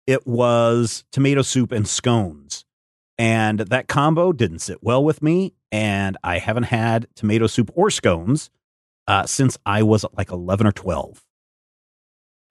it 0.08 0.26
was 0.26 1.04
tomato 1.12 1.42
soup 1.42 1.74
and 1.74 1.86
scones. 1.86 2.64
And 3.18 3.60
that 3.60 3.90
combo 3.90 4.32
didn't 4.32 4.60
sit 4.60 4.82
well 4.82 5.04
with 5.04 5.22
me. 5.22 5.54
And 5.70 6.16
I 6.24 6.38
haven't 6.38 6.64
had 6.64 7.08
tomato 7.14 7.48
soup 7.48 7.70
or 7.76 7.90
scones 7.92 8.50
uh, 9.06 9.26
since 9.26 9.58
I 9.66 9.84
was 9.84 10.06
like 10.16 10.32
11 10.32 10.66
or 10.66 10.72
12. 10.72 11.22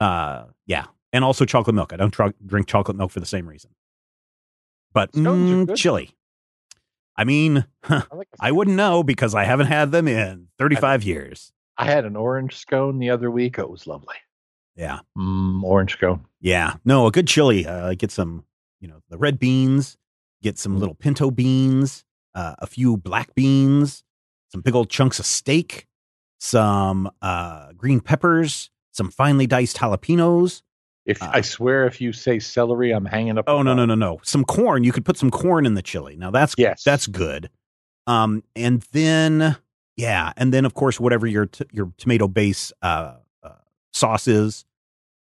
Uh, 0.01 0.45
yeah. 0.67 0.87
And 1.15 1.25
also 1.25 1.47
chocolate 1.47 1.75
milk. 1.75 1.95
I 1.95 1.97
don't 1.97 2.11
tr- 2.11 2.37
drink 2.45 2.67
chocolate 2.67 2.99
milk 2.99 3.11
for 3.11 3.21
the 3.21 3.27
same 3.27 3.49
reason. 3.49 3.71
But 4.93 5.13
mm, 5.13 5.75
chili. 5.75 6.15
I 7.19 7.25
mean, 7.25 7.67
I, 7.83 8.05
like 8.13 8.29
I 8.41 8.53
wouldn't 8.53 8.77
know 8.77 9.03
because 9.03 9.35
I 9.35 9.43
haven't 9.43 9.67
had 9.67 9.91
them 9.91 10.07
in 10.07 10.47
35 10.59 11.03
years. 11.03 11.53
I 11.77 11.85
had 11.85 12.05
an 12.05 12.15
orange 12.17 12.57
scone 12.57 13.01
the 13.01 13.11
other 13.11 13.31
week. 13.31 13.59
It 13.59 13.69
was 13.69 13.87
lovely. 13.89 14.15
Yeah. 14.77 15.01
Mm, 15.17 15.65
orange 15.65 15.95
scone. 15.95 16.25
Yeah. 16.41 16.75
No, 16.85 17.07
a 17.07 17.11
good 17.11 17.27
chili. 17.27 17.67
Uh, 17.67 17.95
get 17.95 18.13
some, 18.13 18.45
you 18.81 18.87
know, 18.87 19.01
the 19.11 19.19
red 19.19 19.41
beans, 19.41 19.99
get 20.43 20.59
some 20.59 20.79
little 20.79 20.95
pinto 20.95 21.33
beans, 21.33 22.05
uh, 22.37 22.55
a 22.61 22.67
few 22.69 22.97
black 22.97 23.35
beans, 23.35 24.05
some 24.53 24.61
big 24.61 24.77
old 24.77 24.89
chunks 24.89 25.19
of 25.19 25.27
steak, 25.27 25.89
some 26.39 27.11
uh, 27.21 27.73
green 27.73 27.99
peppers, 27.99 28.71
some 28.93 29.11
finely 29.11 29.49
diced 29.49 29.77
jalapenos. 29.79 30.63
If 31.09 31.23
Uh, 31.23 31.31
I 31.33 31.41
swear, 31.41 31.87
if 31.87 32.01
you 32.01 32.13
say 32.13 32.39
celery, 32.39 32.93
I'm 32.93 33.07
hanging 33.07 33.39
up. 33.39 33.47
Oh, 33.49 33.63
no, 33.63 33.73
no, 33.75 33.85
no, 33.87 33.95
no. 33.95 34.21
Some 34.23 34.45
corn. 34.45 34.85
You 34.85 34.93
could 34.93 35.05
put 35.07 35.17
some 35.17 35.31
corn 35.31 35.65
in 35.67 35.73
the 35.75 35.83
chili. 35.83 36.17
Now 36.17 36.31
that's, 36.31 36.55
Yes. 36.59 36.85
that's 36.85 37.07
good. 37.07 37.49
Um, 38.07 38.45
and 38.55 38.83
then, 38.93 39.57
yeah. 39.97 40.33
And 40.37 40.53
then, 40.53 40.65
of 40.67 40.75
course, 40.75 41.01
whatever 41.01 41.27
your, 41.27 41.47
t- 41.47 41.65
your 41.73 41.93
tomato 41.97 42.29
base 42.29 42.73
uh, 42.83 43.15
uh, 43.43 43.49
sauce 43.93 44.29
is. 44.29 44.67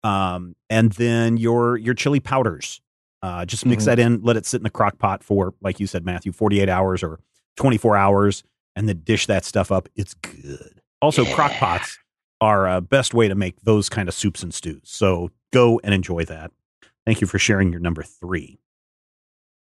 Um, 0.04 0.56
and 0.69 0.91
then 0.93 1.38
your, 1.38 1.78
your 1.78 1.93
chili 1.93 2.19
powders. 2.19 2.82
Uh, 3.23 3.45
just 3.45 3.65
mix 3.65 3.84
Mhm. 3.84 3.86
that 3.88 4.00
in, 4.00 4.21
let 4.21 4.36
it 4.38 4.45
sit 4.45 4.58
in 4.60 4.63
the 4.63 4.69
crock 4.69 4.97
pot 5.00 5.23
for, 5.23 5.54
like 5.62 5.80
you 5.80 5.88
said, 5.88 6.06
Matthew, 6.06 6.32
48 6.34 6.69
hours 6.69 7.02
or 7.02 7.19
24 7.56 7.95
hours, 7.97 8.43
and 8.76 8.88
then 8.88 9.02
dish 9.06 9.26
that 9.26 9.43
stuff 9.45 9.71
up. 9.71 9.89
It's 9.95 10.13
good. 10.13 10.82
Also, 11.02 11.26
crock 11.34 11.52
pots 11.54 11.97
are 12.41 12.67
a 12.67 12.82
best 12.82 13.13
way 13.13 13.28
to 13.28 13.36
make 13.36 13.62
those 13.62 13.89
kind 13.89 14.08
of 14.08 14.15
soups 14.15 14.43
and 14.43 14.54
stews. 14.54 14.82
So 14.84 15.32
go 15.52 15.80
and 15.84 15.93
enjoy 15.93 16.26
that. 16.26 16.52
Thank 17.06 17.21
you 17.21 17.28
for 17.28 17.39
sharing 17.39 17.71
your 17.71 17.80
number 17.80 18.04
three. 18.04 18.60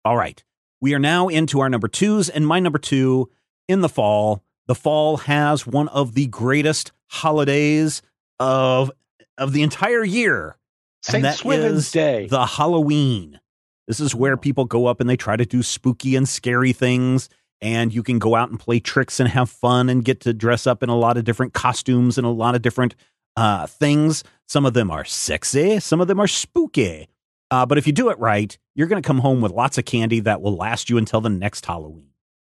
All 0.03 0.17
right. 0.17 0.43
We 0.81 0.93
are 0.93 0.99
now 0.99 1.27
into 1.29 1.61
our 1.61 1.69
number 1.69 1.88
twos, 1.88 2.29
and 2.29 2.45
my 2.45 2.59
number 2.59 2.79
two 2.79 3.29
in 3.67 3.81
the 3.81 3.89
fall. 3.89 4.43
The 4.67 4.75
fall 4.75 5.17
has 5.17 5.65
one 5.65 5.88
of 5.89 6.13
the 6.15 6.27
greatest 6.27 6.91
holidays 7.07 8.01
of 8.39 8.91
of 9.38 9.53
the 9.53 9.63
entire 9.63 10.03
year, 10.03 10.57
Saint 11.01 11.23
that 11.23 11.38
Swithin's 11.38 11.85
is 11.85 11.91
Day. 11.91 12.27
the 12.27 12.45
Halloween. 12.45 13.39
This 13.88 13.99
is 13.99 14.15
where 14.15 14.38
people 14.38 14.65
go 14.65 14.88
up 14.88 14.99
and 14.99 15.09
they 15.09 15.17
try 15.17 15.35
to 15.35 15.45
do 15.45 15.61
spooky 15.61 16.15
and 16.15 16.27
scary 16.27 16.73
things. 16.73 17.29
And 17.65 17.91
you 17.91 18.04
can 18.04 18.19
go 18.19 18.36
out 18.36 18.51
and 18.51 18.60
play 18.60 18.80
tricks 18.80 19.19
and 19.19 19.28
have 19.28 19.49
fun 19.49 19.89
and 19.89 20.06
get 20.06 20.19
to 20.21 20.34
dress 20.34 20.67
up 20.67 20.84
in 20.84 20.89
a 20.89 20.95
lot 20.95 21.17
of 21.17 21.23
different 21.23 21.54
costumes 21.54 22.19
and 22.19 22.28
a 22.28 22.30
lot 22.30 22.54
of 22.54 22.62
different 22.62 22.93
uh, 23.36 23.65
things. 23.65 24.23
Some 24.47 24.67
of 24.67 24.75
them 24.75 24.91
are 24.91 25.04
sexy, 25.04 25.80
some 25.80 25.99
of 25.99 26.08
them 26.08 26.19
are 26.19 26.28
spooky. 26.28 27.08
Uh, 27.49 27.65
but 27.65 27.80
if 27.80 27.88
you 27.88 27.91
do 27.93 28.10
it 28.10 28.19
right, 28.19 28.56
you're 28.75 28.86
going 28.88 29.01
to 29.01 29.08
come 29.08 29.17
home 29.17 29.41
with 29.41 29.51
lots 29.51 29.80
of 29.80 29.86
candy 29.86 30.19
that 30.19 30.41
will 30.43 30.56
last 30.56 30.91
you 30.91 30.97
until 30.99 31.21
the 31.21 31.30
next 31.30 31.65
Halloween. 31.65 32.10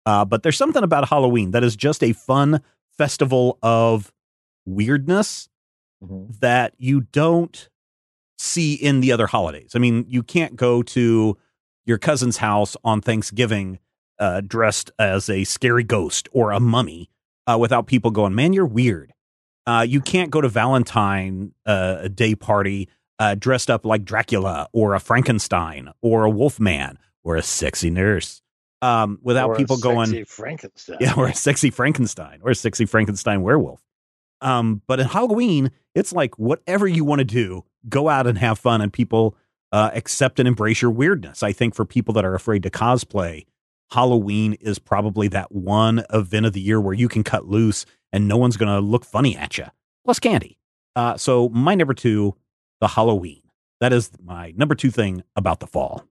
Uh, 0.04 0.24
but 0.24 0.42
there's 0.42 0.56
something 0.58 0.82
about 0.82 1.08
Halloween 1.08 1.52
that 1.52 1.62
is 1.62 1.76
just 1.76 2.02
a 2.02 2.12
fun 2.12 2.60
festival 2.98 3.58
of 3.62 4.12
weirdness 4.66 5.48
Mhm. 6.04 6.38
that 6.40 6.74
you 6.78 7.02
don't 7.12 7.68
see 8.38 8.74
in 8.74 9.00
the 9.00 9.12
other 9.12 9.26
holidays. 9.28 9.72
I 9.74 9.78
mean, 9.78 10.04
you 10.08 10.22
can't 10.22 10.56
go 10.56 10.82
to 10.82 11.36
your 11.86 11.98
cousin's 11.98 12.38
house 12.38 12.76
on 12.84 13.00
Thanksgiving 13.00 13.78
uh, 14.18 14.40
dressed 14.40 14.90
as 14.98 15.28
a 15.28 15.44
scary 15.44 15.84
ghost 15.84 16.28
or 16.32 16.52
a 16.52 16.60
mummy 16.60 17.10
uh, 17.46 17.56
without 17.58 17.86
people 17.86 18.10
going, 18.10 18.34
man, 18.34 18.52
you're 18.52 18.66
weird. 18.66 19.12
Uh, 19.66 19.84
you 19.86 20.00
can't 20.00 20.30
go 20.30 20.40
to 20.40 20.48
Valentine 20.48 21.52
uh, 21.66 21.96
a 22.00 22.08
day 22.08 22.34
party 22.34 22.88
uh, 23.18 23.34
dressed 23.34 23.70
up 23.70 23.84
like 23.84 24.04
Dracula 24.04 24.68
or 24.72 24.94
a 24.94 25.00
Frankenstein 25.00 25.90
or 26.02 26.24
a 26.24 26.30
Wolfman 26.30 26.98
or 27.24 27.36
a 27.36 27.42
sexy 27.42 27.90
nurse 27.90 28.42
um, 28.82 29.18
without 29.22 29.50
Or 29.50 29.56
people 29.56 29.78
going, 29.78 30.24
Frankenstein. 30.26 30.98
yeah, 31.00 31.14
or 31.16 31.26
a 31.26 31.34
sexy 31.34 31.70
Frankenstein 31.70 32.40
or 32.42 32.50
a 32.50 32.54
sexy 32.54 32.84
Frankenstein 32.84 33.42
werewolf. 33.42 33.82
Um, 34.40 34.82
but 34.86 35.00
in 35.00 35.06
Halloween, 35.06 35.70
it's 35.94 36.12
like 36.12 36.38
whatever 36.38 36.86
you 36.86 37.04
want 37.04 37.20
to 37.20 37.24
do, 37.24 37.64
go 37.88 38.08
out 38.08 38.26
and 38.26 38.36
have 38.38 38.58
fun, 38.58 38.82
and 38.82 38.92
people 38.92 39.34
uh, 39.72 39.90
accept 39.94 40.38
and 40.38 40.46
embrace 40.46 40.82
your 40.82 40.90
weirdness. 40.90 41.42
I 41.42 41.52
think 41.52 41.74
for 41.74 41.84
people 41.86 42.12
that 42.14 42.24
are 42.24 42.34
afraid 42.34 42.62
to 42.64 42.70
cosplay, 42.70 43.46
Halloween 43.90 44.54
is 44.54 44.78
probably 44.78 45.28
that 45.28 45.52
one 45.52 46.04
event 46.12 46.46
of 46.46 46.52
the 46.52 46.60
year 46.60 46.80
where 46.80 46.94
you 46.94 47.08
can 47.08 47.22
cut 47.24 47.46
loose 47.46 47.86
and 48.12 48.26
no 48.28 48.36
one's 48.36 48.56
going 48.56 48.68
to 48.74 48.80
look 48.80 49.04
funny 49.04 49.36
at 49.36 49.58
you. 49.58 49.66
Plus 50.04 50.18
candy. 50.18 50.58
Uh, 50.94 51.16
so 51.16 51.48
my 51.50 51.74
number 51.74 51.94
two, 51.94 52.34
the 52.80 52.88
Halloween. 52.88 53.42
That 53.80 53.92
is 53.92 54.10
my 54.22 54.52
number 54.56 54.74
two 54.74 54.90
thing 54.90 55.22
about 55.36 55.60
the 55.60 55.66
fall. 55.66 56.04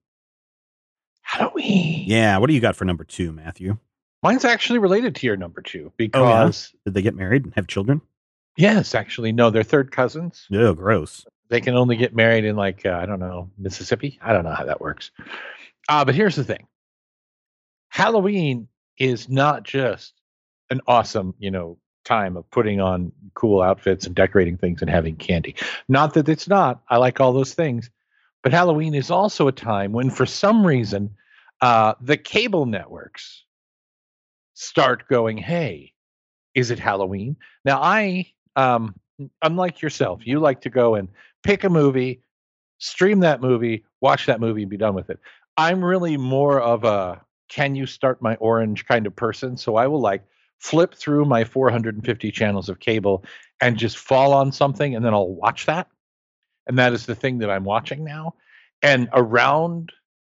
Halloween. 1.21 2.05
Yeah. 2.07 2.37
What 2.37 2.47
do 2.47 2.53
you 2.53 2.61
got 2.61 2.75
for 2.75 2.85
number 2.85 3.03
two, 3.03 3.31
Matthew? 3.31 3.77
Mine's 4.23 4.45
actually 4.45 4.79
related 4.79 5.15
to 5.15 5.27
your 5.27 5.37
number 5.37 5.61
two 5.61 5.87
Oh, 5.87 5.93
yeah? 5.99 6.05
because 6.45 6.73
Did 6.85 6.93
they 6.93 7.01
get 7.01 7.15
married 7.15 7.45
and 7.45 7.53
have 7.55 7.67
children? 7.67 8.01
yes, 8.57 8.95
actually, 8.95 9.31
no, 9.33 9.49
they're 9.49 9.63
third 9.63 9.91
cousins. 9.91 10.47
Oh, 10.51 10.73
gross. 10.73 11.25
They 11.49 11.61
can 11.61 11.75
only 11.75 11.95
get 11.97 12.15
married 12.15 12.45
in 12.45 12.55
like 12.55 12.85
uh, 12.85 12.91
I 13.01 13.05
don't 13.05 13.19
know 13.19 13.51
Mississippi. 13.57 14.17
I 14.21 14.33
don't 14.33 14.43
know 14.45 14.53
how 14.55 14.65
that 14.65 14.81
works. 14.81 15.11
Uh, 15.89 16.03
but 16.05 16.15
here's 16.15 16.35
the 16.35 16.43
thing: 16.43 16.65
Halloween 17.89 18.67
is 18.97 19.29
not 19.29 19.63
just 19.63 20.13
an 20.69 20.81
awesome, 20.87 21.33
you 21.39 21.51
know, 21.51 21.77
time 22.03 22.37
of 22.37 22.49
putting 22.51 22.79
on 22.79 23.11
cool 23.33 23.61
outfits 23.61 24.05
and 24.05 24.15
decorating 24.15 24.57
things 24.57 24.81
and 24.81 24.89
having 24.89 25.15
candy. 25.15 25.55
Not 25.89 26.13
that 26.13 26.29
it's 26.29 26.47
not. 26.47 26.81
I 26.89 26.97
like 26.97 27.19
all 27.19 27.33
those 27.33 27.53
things, 27.53 27.89
but 28.43 28.53
Halloween 28.53 28.93
is 28.93 29.09
also 29.09 29.47
a 29.47 29.51
time 29.51 29.91
when, 29.91 30.09
for 30.09 30.25
some 30.25 30.65
reason, 30.65 31.15
uh, 31.61 31.95
the 32.01 32.17
cable 32.17 32.65
networks 32.65 33.43
start 34.53 35.07
going, 35.07 35.37
"Hey, 35.37 35.93
is 36.53 36.69
it 36.69 36.79
Halloween?" 36.79 37.37
Now, 37.63 37.81
I, 37.81 38.31
um, 38.55 38.95
unlike 39.41 39.81
yourself, 39.81 40.21
you 40.25 40.39
like 40.39 40.61
to 40.61 40.69
go 40.69 40.95
and 40.95 41.09
pick 41.43 41.63
a 41.63 41.69
movie, 41.69 42.21
stream 42.77 43.21
that 43.21 43.41
movie, 43.41 43.83
watch 44.01 44.27
that 44.27 44.39
movie, 44.39 44.61
and 44.61 44.69
be 44.69 44.77
done 44.77 44.93
with 44.93 45.09
it. 45.09 45.19
I'm 45.57 45.83
really 45.83 46.17
more 46.17 46.61
of 46.61 46.83
a 46.83 47.21
can 47.55 47.73
you 47.73 47.85
start 47.85 48.21
my 48.21 48.35
orange 48.35 48.85
kind 48.85 49.07
of 49.07 49.15
person. 49.15 49.55
So 49.55 49.77
I 49.77 49.87
will 49.87 50.01
like 50.01 50.25
flip 50.59 50.93
through 50.93 51.23
my 51.23 51.45
450 51.45 52.29
channels 52.31 52.67
of 52.67 52.81
cable 52.81 53.23
and 53.61 53.77
just 53.77 53.97
fall 53.97 54.33
on 54.33 54.51
something 54.51 54.93
and 54.93 55.05
then 55.05 55.13
I'll 55.13 55.33
watch 55.33 55.65
that. 55.67 55.87
And 56.67 56.77
that 56.79 56.91
is 56.91 57.05
the 57.05 57.15
thing 57.15 57.37
that 57.37 57.49
I'm 57.49 57.63
watching 57.63 58.03
now. 58.03 58.33
And 58.81 59.07
around, 59.13 59.93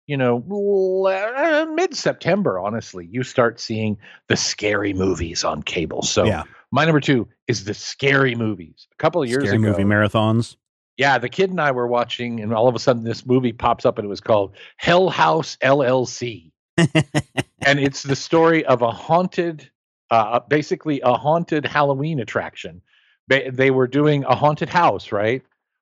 you 0.05 0.15
know, 0.15 1.65
mid 1.73 1.95
September, 1.95 2.59
honestly, 2.59 3.07
you 3.09 3.23
start 3.23 3.59
seeing 3.59 3.97
the 4.27 4.37
scary 4.37 4.93
movies 4.93 5.43
on 5.43 5.63
cable. 5.63 6.03
So 6.03 6.25
yeah. 6.25 6.43
my 6.71 6.85
number 6.85 6.99
two 6.99 7.27
is 7.47 7.63
the 7.63 7.73
scary 7.73 8.35
movies. 8.35 8.87
A 8.93 8.97
couple 8.97 9.23
of 9.23 9.27
years 9.27 9.45
Scary 9.45 9.57
ago, 9.57 9.71
movie 9.71 9.85
marathons. 9.85 10.55
yeah, 10.97 11.17
the 11.17 11.29
kid 11.29 11.49
and 11.49 11.59
I 11.59 11.71
were 11.71 11.87
watching, 11.87 12.41
and 12.41 12.53
all 12.53 12.67
of 12.67 12.75
a 12.75 12.79
sudden 12.79 13.03
this 13.03 13.25
movie 13.25 13.53
pops 13.53 13.87
up, 13.87 13.97
and 13.97 14.05
it 14.05 14.09
was 14.09 14.21
called 14.21 14.55
Hell 14.75 15.09
House 15.09 15.57
LLC, 15.63 16.51
and 16.77 17.79
it's 17.79 18.03
the 18.03 18.15
story 18.15 18.65
of 18.65 18.81
a 18.81 18.91
haunted, 18.91 19.69
uh, 20.11 20.39
basically 20.41 21.01
a 21.01 21.13
haunted 21.13 21.65
Halloween 21.65 22.19
attraction. 22.19 22.81
They, 23.27 23.49
they 23.49 23.71
were 23.71 23.87
doing 23.87 24.23
a 24.23 24.35
haunted 24.35 24.69
house, 24.69 25.11
right? 25.11 25.41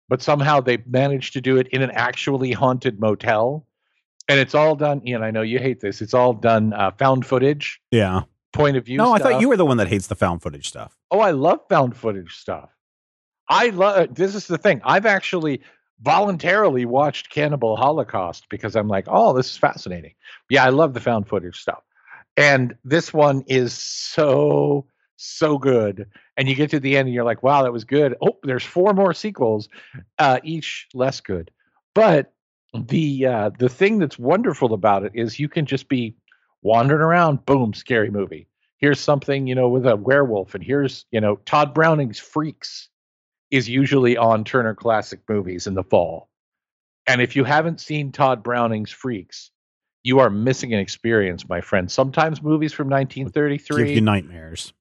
But 0.10 0.22
somehow 0.22 0.62
they 0.62 0.78
managed 0.88 1.34
to 1.34 1.42
do 1.42 1.58
it 1.58 1.68
in 1.70 1.82
an 1.82 1.92
actually 1.92 2.52
haunted 2.52 3.00
motel, 3.00 3.66
and 4.28 4.40
it's 4.40 4.56
all 4.56 4.76
done. 4.76 5.02
Ian, 5.08 5.24
I 5.24 5.32
know 5.32 5.42
you 5.42 5.60
hate 5.60 5.80
this. 5.80 6.02
It's 6.02 6.14
all 6.14 6.34
done 6.34 6.74
uh, 6.74 6.92
found 6.92 7.26
footage, 7.26 7.80
Yeah. 7.92 8.22
point 8.54 8.78
of 8.78 8.86
view. 8.86 8.98
No, 8.98 9.14
I 9.14 9.20
thought 9.20 9.42
you 9.42 9.50
were 9.50 9.58
the 9.58 9.66
one 9.66 9.78
that 9.78 9.88
hates 9.88 10.08
the 10.08 10.16
found 10.16 10.42
footage 10.42 10.68
stuff. 10.68 10.96
Oh, 11.12 11.20
I 11.20 11.32
love 11.32 11.60
found 11.70 11.96
footage 11.96 12.36
stuff. 12.36 12.70
I 13.48 13.70
love 13.70 14.16
this 14.16 14.34
is 14.34 14.48
the 14.48 14.58
thing. 14.58 14.82
I've 14.84 15.06
actually 15.06 15.62
voluntarily 16.02 16.86
watched 16.86 17.30
Cannibal 17.30 17.76
Holocaust 17.76 18.48
because 18.50 18.76
I'm 18.76 18.88
like, 18.88 19.06
oh, 19.08 19.34
this 19.34 19.52
is 19.52 19.58
fascinating. 19.58 20.14
Yeah, 20.50 20.66
I 20.66 20.70
love 20.70 20.94
the 20.94 21.00
found 21.00 21.28
footage 21.28 21.60
stuff. 21.60 21.84
And 22.38 22.76
this 22.84 23.14
one 23.14 23.44
is 23.48 23.74
so 23.74 24.86
so 25.18 25.58
good. 25.58 26.10
And 26.36 26.50
you 26.50 26.56
get 26.56 26.72
to 26.72 26.80
the 26.80 26.98
end 26.98 27.08
and 27.08 27.16
you're 27.16 27.24
like, 27.24 27.42
wow, 27.42 27.64
that 27.64 27.72
was 27.72 27.86
good. 27.86 28.16
Oh, 28.22 28.38
there's 28.44 28.66
four 28.66 28.94
more 28.94 29.14
sequels, 29.14 29.70
uh, 30.20 30.40
each 30.44 30.88
less 30.94 31.22
good. 31.22 31.52
But 31.94 32.34
the 32.74 33.26
uh, 33.26 33.52
the 33.58 33.70
thing 33.70 34.00
that's 34.00 34.20
wonderful 34.20 34.74
about 34.74 35.06
it 35.06 35.14
is 35.16 35.40
you 35.40 35.48
can 35.48 35.66
just 35.66 35.88
be 35.88 36.16
wandering 36.62 37.02
around, 37.02 37.46
boom, 37.46 37.74
scary 37.74 38.12
movie 38.12 38.48
here's 38.78 39.00
something 39.00 39.48
you 39.48 39.56
know 39.56 39.70
with 39.70 39.86
a 39.86 39.96
werewolf 39.96 40.54
and 40.54 40.64
here's 40.64 41.06
you 41.12 41.20
know 41.20 41.38
tod 41.46 41.74
browning's 41.74 42.20
freaks 42.20 42.90
is 43.56 43.70
usually 43.70 44.18
on 44.18 44.44
turner 44.44 44.76
classic 44.76 45.22
movies 45.30 45.68
in 45.68 45.74
the 45.74 45.84
fall. 45.84 46.30
And 47.08 47.22
if 47.22 47.36
you 47.36 47.44
haven't 47.44 47.80
seen 47.80 48.12
tod 48.12 48.44
browning's 48.44 48.92
freaks 48.92 49.52
you 50.06 50.20
are 50.20 50.30
missing 50.30 50.72
an 50.72 50.80
experience 50.80 51.50
my 51.50 51.62
friend. 51.62 51.92
Sometimes 51.92 52.42
movies 52.42 52.72
from 52.72 52.88
1933 52.90 53.96
Give 53.96 53.96
1933 53.96 53.96
you 53.96 54.02
nightmares. 54.02 54.74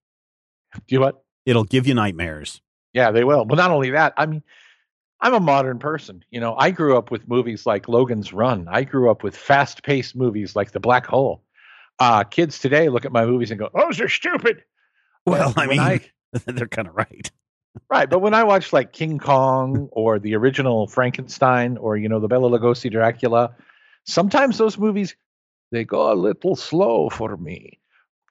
do 0.86 0.94
you 0.94 1.00
what? 1.00 1.24
It'll 1.46 1.64
give 1.64 1.86
you 1.86 1.94
nightmares. 1.94 2.60
yeah 2.92 3.10
they 3.10 3.24
will. 3.24 3.46
But 3.46 3.56
not 3.56 3.70
only 3.70 3.90
that 3.90 4.12
i 4.16 4.26
mean 4.26 4.42
i'm 5.20 5.32
a 5.34 5.40
modern 5.40 5.78
person. 5.78 6.22
You 6.30 6.40
know 6.40 6.54
i 6.56 6.70
grew 6.70 6.96
up 6.96 7.10
with 7.10 7.26
movies 7.26 7.64
like 7.64 7.88
logan's 7.88 8.32
run. 8.32 8.68
I 8.70 8.84
grew 8.84 9.10
up 9.10 9.22
with 9.22 9.34
fast-paced 9.34 10.14
movies 10.14 10.54
like 10.54 10.72
the 10.72 10.80
black 10.80 11.06
hole. 11.06 11.42
Uh 11.98 12.24
kids 12.24 12.58
today 12.58 12.90
look 12.90 13.06
at 13.06 13.12
my 13.12 13.24
movies 13.24 13.50
and 13.50 13.58
go 13.58 13.70
those 13.74 14.00
are 14.00 14.10
stupid. 14.10 14.62
Well, 15.26 15.54
I 15.56 15.66
mean, 15.66 16.00
they're 16.44 16.68
kind 16.68 16.86
of 16.86 16.94
right. 16.94 17.30
Right, 17.90 18.08
but 18.08 18.20
when 18.20 18.34
I 18.34 18.44
watch 18.44 18.72
like 18.72 18.92
King 18.92 19.18
Kong 19.18 19.88
or 19.92 20.18
the 20.18 20.34
original 20.36 20.86
Frankenstein 20.86 21.76
or 21.76 21.96
you 21.96 22.08
know 22.08 22.20
the 22.20 22.28
Bela 22.28 22.48
Lugosi 22.48 22.90
Dracula, 22.90 23.54
sometimes 24.04 24.58
those 24.58 24.78
movies 24.78 25.16
they 25.72 25.84
go 25.84 26.12
a 26.12 26.14
little 26.14 26.54
slow 26.56 27.08
for 27.08 27.36
me. 27.36 27.78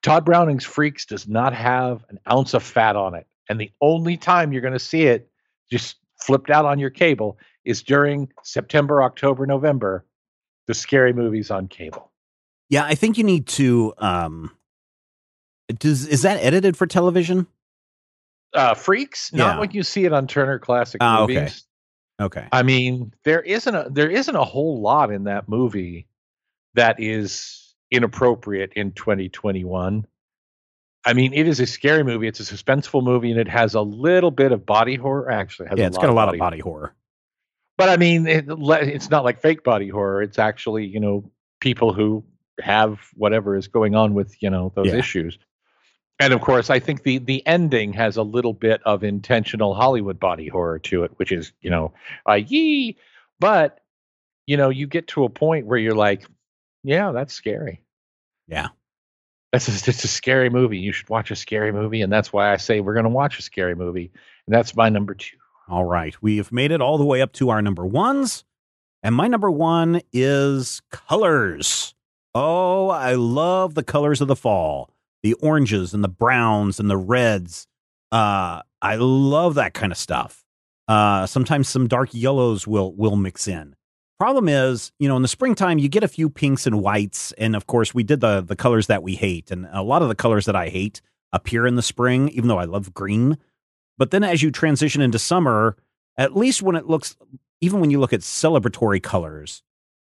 Tod 0.01 0.25
Browning's 0.25 0.65
Freaks 0.65 1.05
does 1.05 1.27
not 1.27 1.53
have 1.53 2.05
an 2.09 2.19
ounce 2.31 2.53
of 2.53 2.63
fat 2.63 2.95
on 2.95 3.15
it, 3.15 3.27
and 3.49 3.59
the 3.59 3.71
only 3.81 4.17
time 4.17 4.51
you're 4.53 4.61
going 4.61 4.73
to 4.73 4.79
see 4.79 5.03
it 5.03 5.29
just 5.69 5.97
flipped 6.19 6.49
out 6.49 6.65
on 6.65 6.79
your 6.79 6.89
cable 6.89 7.37
is 7.65 7.83
during 7.83 8.29
September, 8.43 9.03
October, 9.03 9.45
November, 9.45 10.05
the 10.67 10.73
scary 10.73 11.13
movies 11.13 11.51
on 11.51 11.67
cable. 11.67 12.11
Yeah, 12.69 12.85
I 12.85 12.95
think 12.95 13.17
you 13.17 13.23
need 13.23 13.47
to. 13.47 13.93
um 13.97 14.51
Does 15.67 16.07
is 16.07 16.21
that 16.21 16.37
edited 16.41 16.77
for 16.77 16.87
television? 16.87 17.47
Uh, 18.53 18.73
Freaks, 18.73 19.33
not 19.33 19.55
Yeah. 19.55 19.59
when 19.59 19.71
you 19.71 19.83
see 19.83 20.05
it 20.05 20.13
on 20.13 20.27
Turner 20.27 20.59
Classic 20.59 21.01
okay. 21.01 21.19
Movies. 21.33 21.65
Okay. 22.21 22.47
I 22.51 22.63
mean, 22.63 23.13
there 23.25 23.41
isn't 23.41 23.73
a 23.73 23.87
there 23.89 24.09
isn't 24.09 24.35
a 24.35 24.43
whole 24.43 24.79
lot 24.81 25.11
in 25.11 25.23
that 25.23 25.49
movie 25.49 26.07
that 26.75 26.99
is 26.99 27.73
inappropriate 27.91 28.73
in 28.75 28.91
2021. 28.91 30.05
I 31.05 31.13
mean, 31.13 31.33
it 31.33 31.47
is 31.47 31.59
a 31.59 31.65
scary 31.65 32.03
movie. 32.03 32.27
It's 32.27 32.39
a 32.39 32.43
suspenseful 32.43 33.03
movie, 33.03 33.31
and 33.31 33.39
it 33.39 33.49
has 33.49 33.73
a 33.73 33.81
little 33.81 34.31
bit 34.31 34.51
of 34.51 34.65
body 34.65 34.95
horror. 34.95 35.29
Actually, 35.31 35.65
it 35.65 35.69
has 35.71 35.79
Yeah, 35.79 35.85
a 35.85 35.87
it's 35.87 35.97
lot 35.97 36.01
got 36.03 36.09
a 36.11 36.13
lot 36.13 36.33
of 36.33 36.39
body 36.39 36.59
horror. 36.59 36.95
But 37.77 37.89
I 37.89 37.97
mean, 37.97 38.27
it, 38.27 38.45
it's 38.47 39.09
not 39.09 39.23
like 39.23 39.41
fake 39.41 39.63
body 39.63 39.89
horror. 39.89 40.21
It's 40.21 40.37
actually 40.39 40.85
you 40.85 40.99
know 40.99 41.29
people 41.59 41.91
who 41.93 42.23
have 42.61 42.99
whatever 43.15 43.55
is 43.55 43.67
going 43.67 43.95
on 43.95 44.13
with 44.13 44.41
you 44.41 44.49
know 44.51 44.71
those 44.75 44.87
Yeah. 44.87 44.95
issues. 44.97 45.39
And 46.23 46.33
of 46.33 46.39
course, 46.39 46.69
I 46.69 46.79
think 46.79 47.03
the 47.03 47.17
the 47.17 47.45
ending 47.45 47.91
has 47.93 48.15
a 48.15 48.23
little 48.23 48.53
bit 48.53 48.81
of 48.85 49.03
intentional 49.03 49.73
Hollywood 49.73 50.21
body 50.21 50.47
horror 50.47 50.79
to 50.79 51.03
it, 51.03 51.11
which 51.17 51.33
is 51.33 51.51
you 51.61 51.69
know, 51.69 51.93
uh, 52.29 52.35
yee. 52.35 52.97
But 53.41 53.81
you 54.47 54.55
know, 54.55 54.69
you 54.69 54.87
get 54.87 55.07
to 55.09 55.25
a 55.25 55.29
point 55.29 55.65
where 55.65 55.77
you're 55.77 55.95
like, 55.95 56.25
yeah, 56.83 57.11
that's 57.11 57.33
scary. 57.33 57.81
Yeah. 58.47 58.69
That's 59.51 59.65
just, 59.65 59.87
it's 59.87 60.03
a 60.03 60.07
scary 60.07 60.49
movie. 60.49 60.77
You 60.77 60.93
should 60.93 61.09
watch 61.09 61.29
a 61.29 61.35
scary 61.35 61.73
movie, 61.73 62.01
and 62.01 62.11
that's 62.11 62.31
why 62.31 62.53
I 62.53 62.57
say 62.57 62.79
we're 62.79 62.93
going 62.93 63.03
to 63.03 63.09
watch 63.09 63.37
a 63.37 63.41
scary 63.41 63.75
movie. 63.75 64.11
And 64.47 64.55
that's 64.55 64.75
my 64.75 64.89
number 64.89 65.13
two. 65.13 65.37
All 65.67 65.83
right. 65.83 66.15
We've 66.21 66.51
made 66.51 66.71
it 66.71 66.81
all 66.81 66.97
the 66.97 67.05
way 67.05 67.21
up 67.21 67.33
to 67.33 67.49
our 67.49 67.61
number 67.61 67.85
ones. 67.85 68.45
And 69.03 69.13
my 69.13 69.27
number 69.27 69.51
one 69.51 70.01
is 70.13 70.81
colors. 70.89 71.93
Oh, 72.33 72.89
I 72.89 73.13
love 73.13 73.75
the 73.75 73.83
colors 73.83 74.21
of 74.21 74.27
the 74.27 74.35
fall 74.35 74.92
the 75.23 75.33
oranges 75.35 75.93
and 75.93 76.03
the 76.03 76.09
browns 76.09 76.79
and 76.79 76.89
the 76.89 76.97
reds. 76.97 77.67
Uh, 78.11 78.61
I 78.81 78.95
love 78.95 79.55
that 79.55 79.73
kind 79.73 79.91
of 79.91 79.97
stuff. 79.97 80.43
Uh, 80.87 81.25
sometimes 81.25 81.69
some 81.69 81.87
dark 81.87 82.09
yellows 82.11 82.67
will 82.67 82.93
will 82.93 83.15
mix 83.15 83.47
in. 83.47 83.75
Problem 84.19 84.47
is, 84.47 84.91
you 84.99 85.07
know, 85.07 85.15
in 85.15 85.21
the 85.21 85.27
springtime, 85.27 85.79
you 85.79 85.89
get 85.89 86.03
a 86.03 86.07
few 86.07 86.29
pinks 86.29 86.67
and 86.67 86.81
whites. 86.81 87.31
And 87.33 87.55
of 87.55 87.67
course, 87.67 87.93
we 87.93 88.03
did 88.03 88.21
the, 88.21 88.41
the 88.41 88.55
colors 88.55 88.87
that 88.87 89.03
we 89.03 89.15
hate. 89.15 89.51
And 89.51 89.67
a 89.71 89.81
lot 89.81 90.01
of 90.01 90.07
the 90.07 90.15
colors 90.15 90.45
that 90.45 90.55
I 90.55 90.69
hate 90.69 91.01
appear 91.33 91.65
in 91.65 91.75
the 91.75 91.81
spring, 91.81 92.29
even 92.29 92.47
though 92.47 92.59
I 92.59 92.65
love 92.65 92.93
green. 92.93 93.37
But 93.97 94.11
then 94.11 94.23
as 94.23 94.41
you 94.41 94.51
transition 94.51 95.01
into 95.01 95.19
summer, 95.19 95.75
at 96.15 96.37
least 96.37 96.61
when 96.61 96.75
it 96.75 96.87
looks, 96.87 97.17
even 97.59 97.79
when 97.79 97.89
you 97.89 97.99
look 97.99 98.13
at 98.13 98.21
celebratory 98.21 99.01
colors, 99.01 99.63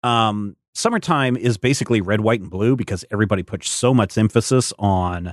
um, 0.03 0.57
summertime 0.77 1.37
is 1.37 1.57
basically 1.57 2.01
red, 2.01 2.21
white, 2.21 2.41
and 2.41 2.51
blue 2.51 2.77
because 2.77 3.05
everybody 3.11 3.43
puts 3.43 3.71
so 3.71 3.95
much 3.95 4.17
emphasis 4.19 4.73
on 4.79 5.33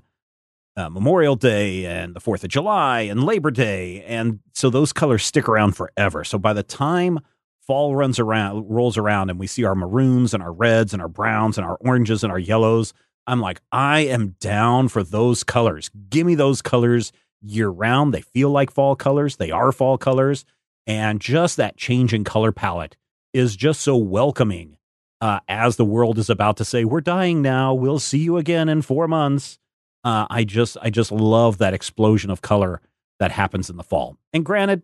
uh, 0.75 0.89
Memorial 0.89 1.35
Day 1.35 1.85
and 1.85 2.15
the 2.15 2.21
4th 2.21 2.43
of 2.43 2.49
July 2.49 3.01
and 3.01 3.23
Labor 3.23 3.51
Day. 3.51 4.03
And 4.07 4.39
so 4.53 4.69
those 4.69 4.93
colors 4.93 5.23
stick 5.23 5.47
around 5.47 5.73
forever. 5.73 6.23
So 6.23 6.37
by 6.37 6.53
the 6.53 6.63
time 6.63 7.19
fall 7.67 7.95
runs 7.95 8.19
around, 8.19 8.69
rolls 8.69 8.97
around, 8.97 9.29
and 9.29 9.39
we 9.39 9.47
see 9.47 9.63
our 9.63 9.75
maroons 9.75 10.33
and 10.33 10.41
our 10.41 10.51
reds 10.51 10.93
and 10.93 11.01
our 11.01 11.09
browns 11.09 11.57
and 11.57 11.67
our 11.67 11.77
oranges 11.81 12.23
and 12.23 12.31
our 12.31 12.39
yellows, 12.39 12.93
I'm 13.27 13.39
like, 13.39 13.61
I 13.71 14.01
am 14.01 14.35
down 14.39 14.87
for 14.87 15.03
those 15.03 15.43
colors. 15.43 15.89
Give 16.09 16.25
me 16.25 16.35
those 16.35 16.61
colors 16.61 17.11
year 17.41 17.69
round. 17.69 18.13
They 18.13 18.21
feel 18.21 18.49
like 18.49 18.71
fall 18.71 18.95
colors, 18.95 19.35
they 19.35 19.51
are 19.51 19.71
fall 19.71 19.97
colors. 19.97 20.45
And 20.87 21.21
just 21.21 21.57
that 21.57 21.77
change 21.77 22.13
in 22.13 22.23
color 22.23 22.51
palette 22.51 22.97
is 23.33 23.55
just 23.55 23.81
so 23.81 23.95
welcoming 23.95 24.77
uh, 25.23 25.39
as 25.47 25.77
the 25.77 25.85
world 25.85 26.17
is 26.19 26.29
about 26.29 26.57
to 26.57 26.65
say, 26.65 26.83
We're 26.83 26.99
dying 26.99 27.41
now. 27.41 27.73
We'll 27.73 27.99
see 27.99 28.17
you 28.17 28.35
again 28.35 28.67
in 28.67 28.81
four 28.81 29.07
months. 29.07 29.57
Uh, 30.03 30.27
I 30.29 30.43
just 30.43 30.75
I 30.81 30.89
just 30.89 31.13
love 31.13 31.59
that 31.59 31.73
explosion 31.73 32.29
of 32.29 32.41
color 32.41 32.81
that 33.19 33.31
happens 33.31 33.69
in 33.69 33.77
the 33.77 33.85
fall. 33.85 34.17
And 34.33 34.43
granted, 34.43 34.81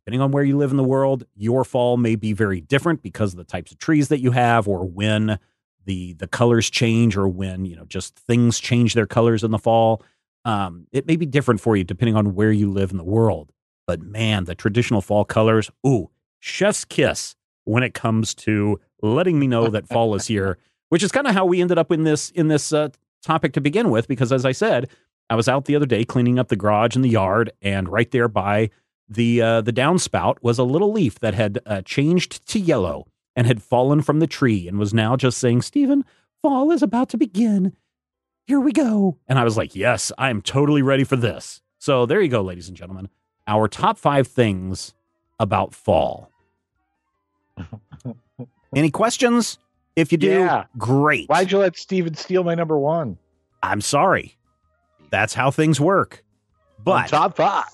depending 0.00 0.20
on 0.20 0.32
where 0.32 0.42
you 0.42 0.56
live 0.56 0.72
in 0.72 0.76
the 0.76 0.82
world, 0.82 1.22
your 1.36 1.62
fall 1.62 1.98
may 1.98 2.16
be 2.16 2.32
very 2.32 2.60
different 2.60 3.00
because 3.00 3.32
of 3.32 3.36
the 3.36 3.44
types 3.44 3.70
of 3.70 3.78
trees 3.78 4.08
that 4.08 4.18
you 4.18 4.32
have 4.32 4.66
or 4.66 4.84
when 4.84 5.38
the 5.84 6.14
the 6.14 6.26
colors 6.26 6.68
change 6.68 7.16
or 7.16 7.28
when, 7.28 7.64
you 7.64 7.76
know, 7.76 7.84
just 7.84 8.18
things 8.18 8.58
change 8.58 8.94
their 8.94 9.06
colors 9.06 9.44
in 9.44 9.52
the 9.52 9.58
fall. 9.58 10.02
Um, 10.44 10.88
it 10.90 11.06
may 11.06 11.14
be 11.14 11.26
different 11.26 11.60
for 11.60 11.76
you 11.76 11.84
depending 11.84 12.16
on 12.16 12.34
where 12.34 12.50
you 12.50 12.72
live 12.72 12.90
in 12.90 12.96
the 12.96 13.04
world. 13.04 13.52
But 13.86 14.02
man, 14.02 14.46
the 14.46 14.56
traditional 14.56 15.00
fall 15.00 15.24
colors, 15.24 15.70
ooh, 15.86 16.10
chef's 16.40 16.84
kiss 16.84 17.36
when 17.62 17.84
it 17.84 17.94
comes 17.94 18.34
to 18.34 18.80
letting 19.02 19.38
me 19.38 19.46
know 19.46 19.68
that 19.68 19.88
fall 19.88 20.14
is 20.14 20.26
here, 20.26 20.58
which 20.88 21.02
is 21.02 21.12
kind 21.12 21.26
of 21.26 21.34
how 21.34 21.44
we 21.44 21.60
ended 21.60 21.78
up 21.78 21.92
in 21.92 22.04
this 22.04 22.30
in 22.30 22.48
this 22.48 22.72
uh, 22.72 22.88
topic 23.22 23.52
to 23.54 23.60
begin 23.60 23.90
with, 23.90 24.08
because 24.08 24.32
as 24.32 24.44
I 24.44 24.52
said, 24.52 24.88
I 25.28 25.34
was 25.34 25.48
out 25.48 25.64
the 25.64 25.76
other 25.76 25.86
day 25.86 26.04
cleaning 26.04 26.38
up 26.38 26.48
the 26.48 26.56
garage 26.56 26.94
and 26.94 27.04
the 27.04 27.08
yard, 27.10 27.52
and 27.60 27.88
right 27.88 28.10
there 28.10 28.28
by 28.28 28.70
the 29.08 29.42
uh, 29.42 29.60
the 29.60 29.72
downspout 29.72 30.36
was 30.42 30.58
a 30.58 30.64
little 30.64 30.92
leaf 30.92 31.18
that 31.20 31.34
had 31.34 31.58
uh, 31.66 31.82
changed 31.82 32.46
to 32.48 32.58
yellow 32.58 33.06
and 33.34 33.46
had 33.46 33.62
fallen 33.62 34.02
from 34.02 34.20
the 34.20 34.26
tree 34.26 34.66
and 34.68 34.78
was 34.78 34.94
now 34.94 35.16
just 35.16 35.38
saying, 35.38 35.62
"Stephen, 35.62 36.04
fall 36.42 36.70
is 36.70 36.82
about 36.82 37.08
to 37.10 37.16
begin. 37.16 37.72
Here 38.46 38.60
we 38.60 38.72
go." 38.72 39.18
And 39.28 39.38
I 39.38 39.44
was 39.44 39.56
like, 39.56 39.74
"Yes, 39.74 40.12
I 40.18 40.30
am 40.30 40.42
totally 40.42 40.82
ready 40.82 41.04
for 41.04 41.16
this." 41.16 41.60
So 41.78 42.06
there 42.06 42.20
you 42.20 42.28
go, 42.28 42.42
ladies 42.42 42.68
and 42.68 42.76
gentlemen. 42.76 43.08
Our 43.48 43.68
top 43.68 43.96
five 43.98 44.26
things 44.26 44.94
about 45.38 45.74
fall. 45.74 46.30
Any 48.74 48.90
questions? 48.90 49.58
If 49.94 50.12
you 50.12 50.18
do, 50.18 50.28
Yeah. 50.40 50.64
great. 50.76 51.28
Why'd 51.28 51.50
you 51.52 51.58
let 51.58 51.76
Stephen 51.76 52.14
steal 52.14 52.44
my 52.44 52.54
number 52.54 52.78
one? 52.78 53.18
I'm 53.62 53.80
sorry. 53.80 54.36
That's 55.10 55.34
how 55.34 55.50
things 55.50 55.80
work. 55.80 56.22
But 56.84 57.08
top 57.08 57.36
five. 57.36 57.64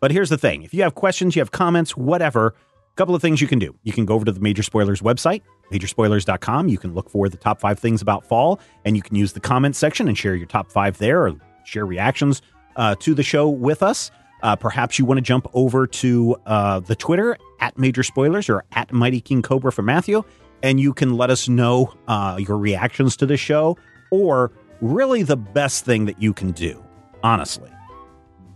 but 0.00 0.10
here's 0.10 0.28
the 0.28 0.36
thing. 0.38 0.62
If 0.62 0.74
you 0.74 0.82
have 0.82 0.94
questions, 0.94 1.34
you 1.34 1.40
have 1.40 1.50
comments, 1.52 1.96
whatever, 1.96 2.48
a 2.48 2.94
couple 2.96 3.14
of 3.14 3.22
things 3.22 3.40
you 3.40 3.48
can 3.48 3.58
do. 3.58 3.74
You 3.84 3.92
can 3.92 4.04
go 4.04 4.14
over 4.14 4.24
to 4.24 4.32
the 4.32 4.40
Major 4.40 4.62
Spoilers 4.62 5.00
website, 5.00 5.40
majorspoilers.com. 5.72 6.68
You 6.68 6.78
can 6.78 6.94
look 6.94 7.08
for 7.08 7.28
the 7.28 7.36
top 7.36 7.60
five 7.60 7.78
things 7.78 8.02
about 8.02 8.26
fall, 8.26 8.60
and 8.84 8.96
you 8.96 9.02
can 9.02 9.16
use 9.16 9.32
the 9.32 9.40
comment 9.40 9.74
section 9.76 10.08
and 10.08 10.16
share 10.18 10.34
your 10.34 10.46
top 10.46 10.70
five 10.70 10.98
there 10.98 11.26
or 11.26 11.32
share 11.64 11.86
reactions 11.86 12.42
uh, 12.76 12.94
to 13.00 13.14
the 13.14 13.22
show 13.22 13.48
with 13.48 13.82
us. 13.82 14.10
Uh, 14.42 14.56
perhaps 14.56 14.98
you 14.98 15.04
want 15.04 15.18
to 15.18 15.22
jump 15.22 15.48
over 15.54 15.86
to 15.86 16.36
uh, 16.46 16.80
the 16.80 16.96
Twitter 16.96 17.36
at 17.60 17.78
Major 17.78 18.02
Spoilers 18.02 18.48
or 18.48 18.64
at 18.72 18.92
Mighty 18.92 19.20
King 19.20 19.42
Cobra 19.42 19.72
for 19.72 19.82
Matthew, 19.82 20.22
and 20.62 20.80
you 20.80 20.92
can 20.92 21.16
let 21.16 21.30
us 21.30 21.48
know 21.48 21.94
uh, 22.08 22.38
your 22.40 22.58
reactions 22.58 23.16
to 23.18 23.26
the 23.26 23.36
show 23.36 23.76
or 24.10 24.52
really 24.80 25.22
the 25.22 25.36
best 25.36 25.84
thing 25.84 26.06
that 26.06 26.20
you 26.20 26.32
can 26.32 26.50
do, 26.50 26.82
honestly 27.22 27.70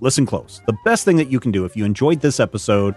listen 0.01 0.27
close. 0.27 0.61
The 0.67 0.77
best 0.85 1.05
thing 1.05 1.17
that 1.17 1.31
you 1.31 1.41
can 1.41 1.53
do 1.53 1.65
if 1.65 1.77
you 1.77 1.85
enjoyed 1.85 2.21
this 2.21 2.41
episode 2.41 2.95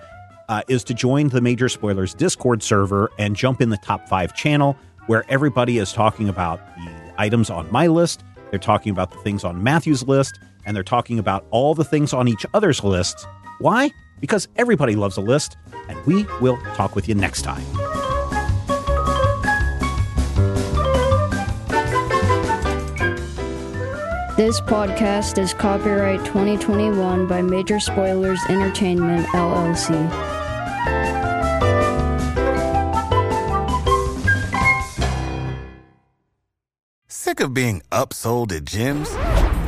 uh, 0.47 0.61
is 0.67 0.83
to 0.85 0.93
join 0.93 1.29
the 1.29 1.41
Major 1.41 1.69
Spoilers 1.69 2.13
Discord 2.13 2.63
server 2.63 3.11
and 3.17 3.35
jump 3.35 3.61
in 3.61 3.69
the 3.69 3.77
top 3.77 4.07
five 4.09 4.35
channel 4.35 4.75
where 5.07 5.23
everybody 5.29 5.77
is 5.77 5.91
talking 5.93 6.29
about 6.29 6.59
the 6.77 7.13
items 7.17 7.49
on 7.49 7.71
my 7.71 7.87
list. 7.87 8.23
They're 8.49 8.59
talking 8.59 8.91
about 8.91 9.11
the 9.11 9.17
things 9.17 9.43
on 9.43 9.63
Matthew's 9.63 10.07
list, 10.07 10.39
and 10.69 10.75
they're 10.75 10.83
talking 10.83 11.17
about 11.17 11.47
all 11.49 11.73
the 11.73 11.83
things 11.83 12.13
on 12.13 12.27
each 12.27 12.45
other's 12.53 12.83
lists. 12.83 13.25
Why? 13.57 13.89
Because 14.19 14.47
everybody 14.55 14.95
loves 14.95 15.17
a 15.17 15.21
list, 15.21 15.57
and 15.87 15.97
we 16.05 16.27
will 16.39 16.57
talk 16.75 16.95
with 16.95 17.09
you 17.09 17.15
next 17.15 17.41
time. 17.41 17.65
This 24.37 24.61
podcast 24.61 25.39
is 25.39 25.55
copyright 25.55 26.23
2021 26.23 27.25
by 27.25 27.41
Major 27.41 27.79
Spoilers 27.79 28.39
Entertainment, 28.47 29.25
LLC. 29.29 29.89
Sick 37.07 37.39
of 37.39 37.55
being 37.55 37.81
upsold 37.91 38.55
at 38.55 38.65
gyms? 38.65 39.58